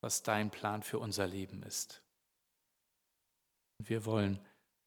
was 0.00 0.22
dein 0.22 0.50
Plan 0.50 0.82
für 0.82 0.98
unser 0.98 1.26
Leben 1.26 1.62
ist. 1.62 2.02
Wir 3.88 4.04
wollen 4.04 4.38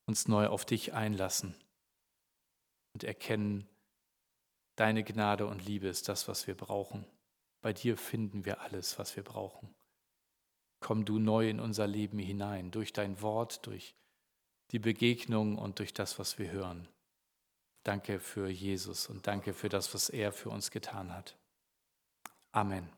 uns 0.05 0.27
neu 0.27 0.47
auf 0.47 0.65
dich 0.65 0.93
einlassen 0.93 1.55
und 2.93 3.03
erkennen, 3.03 3.67
deine 4.75 5.03
Gnade 5.03 5.47
und 5.47 5.65
Liebe 5.65 5.87
ist 5.87 6.09
das, 6.09 6.27
was 6.27 6.47
wir 6.47 6.55
brauchen. 6.55 7.05
Bei 7.61 7.73
dir 7.73 7.97
finden 7.97 8.45
wir 8.45 8.61
alles, 8.61 8.99
was 8.99 9.15
wir 9.15 9.23
brauchen 9.23 9.73
komm 10.83 11.05
du 11.05 11.17
neu 11.17 11.49
in 11.49 11.59
unser 11.59 11.87
Leben 11.87 12.19
hinein, 12.19 12.69
durch 12.69 12.93
dein 12.93 13.21
Wort, 13.21 13.65
durch 13.65 13.95
die 14.71 14.79
Begegnung 14.79 15.57
und 15.57 15.79
durch 15.79 15.93
das, 15.93 16.19
was 16.19 16.37
wir 16.37 16.51
hören. 16.51 16.87
Danke 17.83 18.19
für 18.19 18.47
Jesus 18.47 19.07
und 19.07 19.25
danke 19.25 19.53
für 19.53 19.69
das, 19.69 19.93
was 19.93 20.09
er 20.09 20.31
für 20.31 20.49
uns 20.49 20.69
getan 20.69 21.11
hat. 21.11 21.35
Amen. 22.51 22.89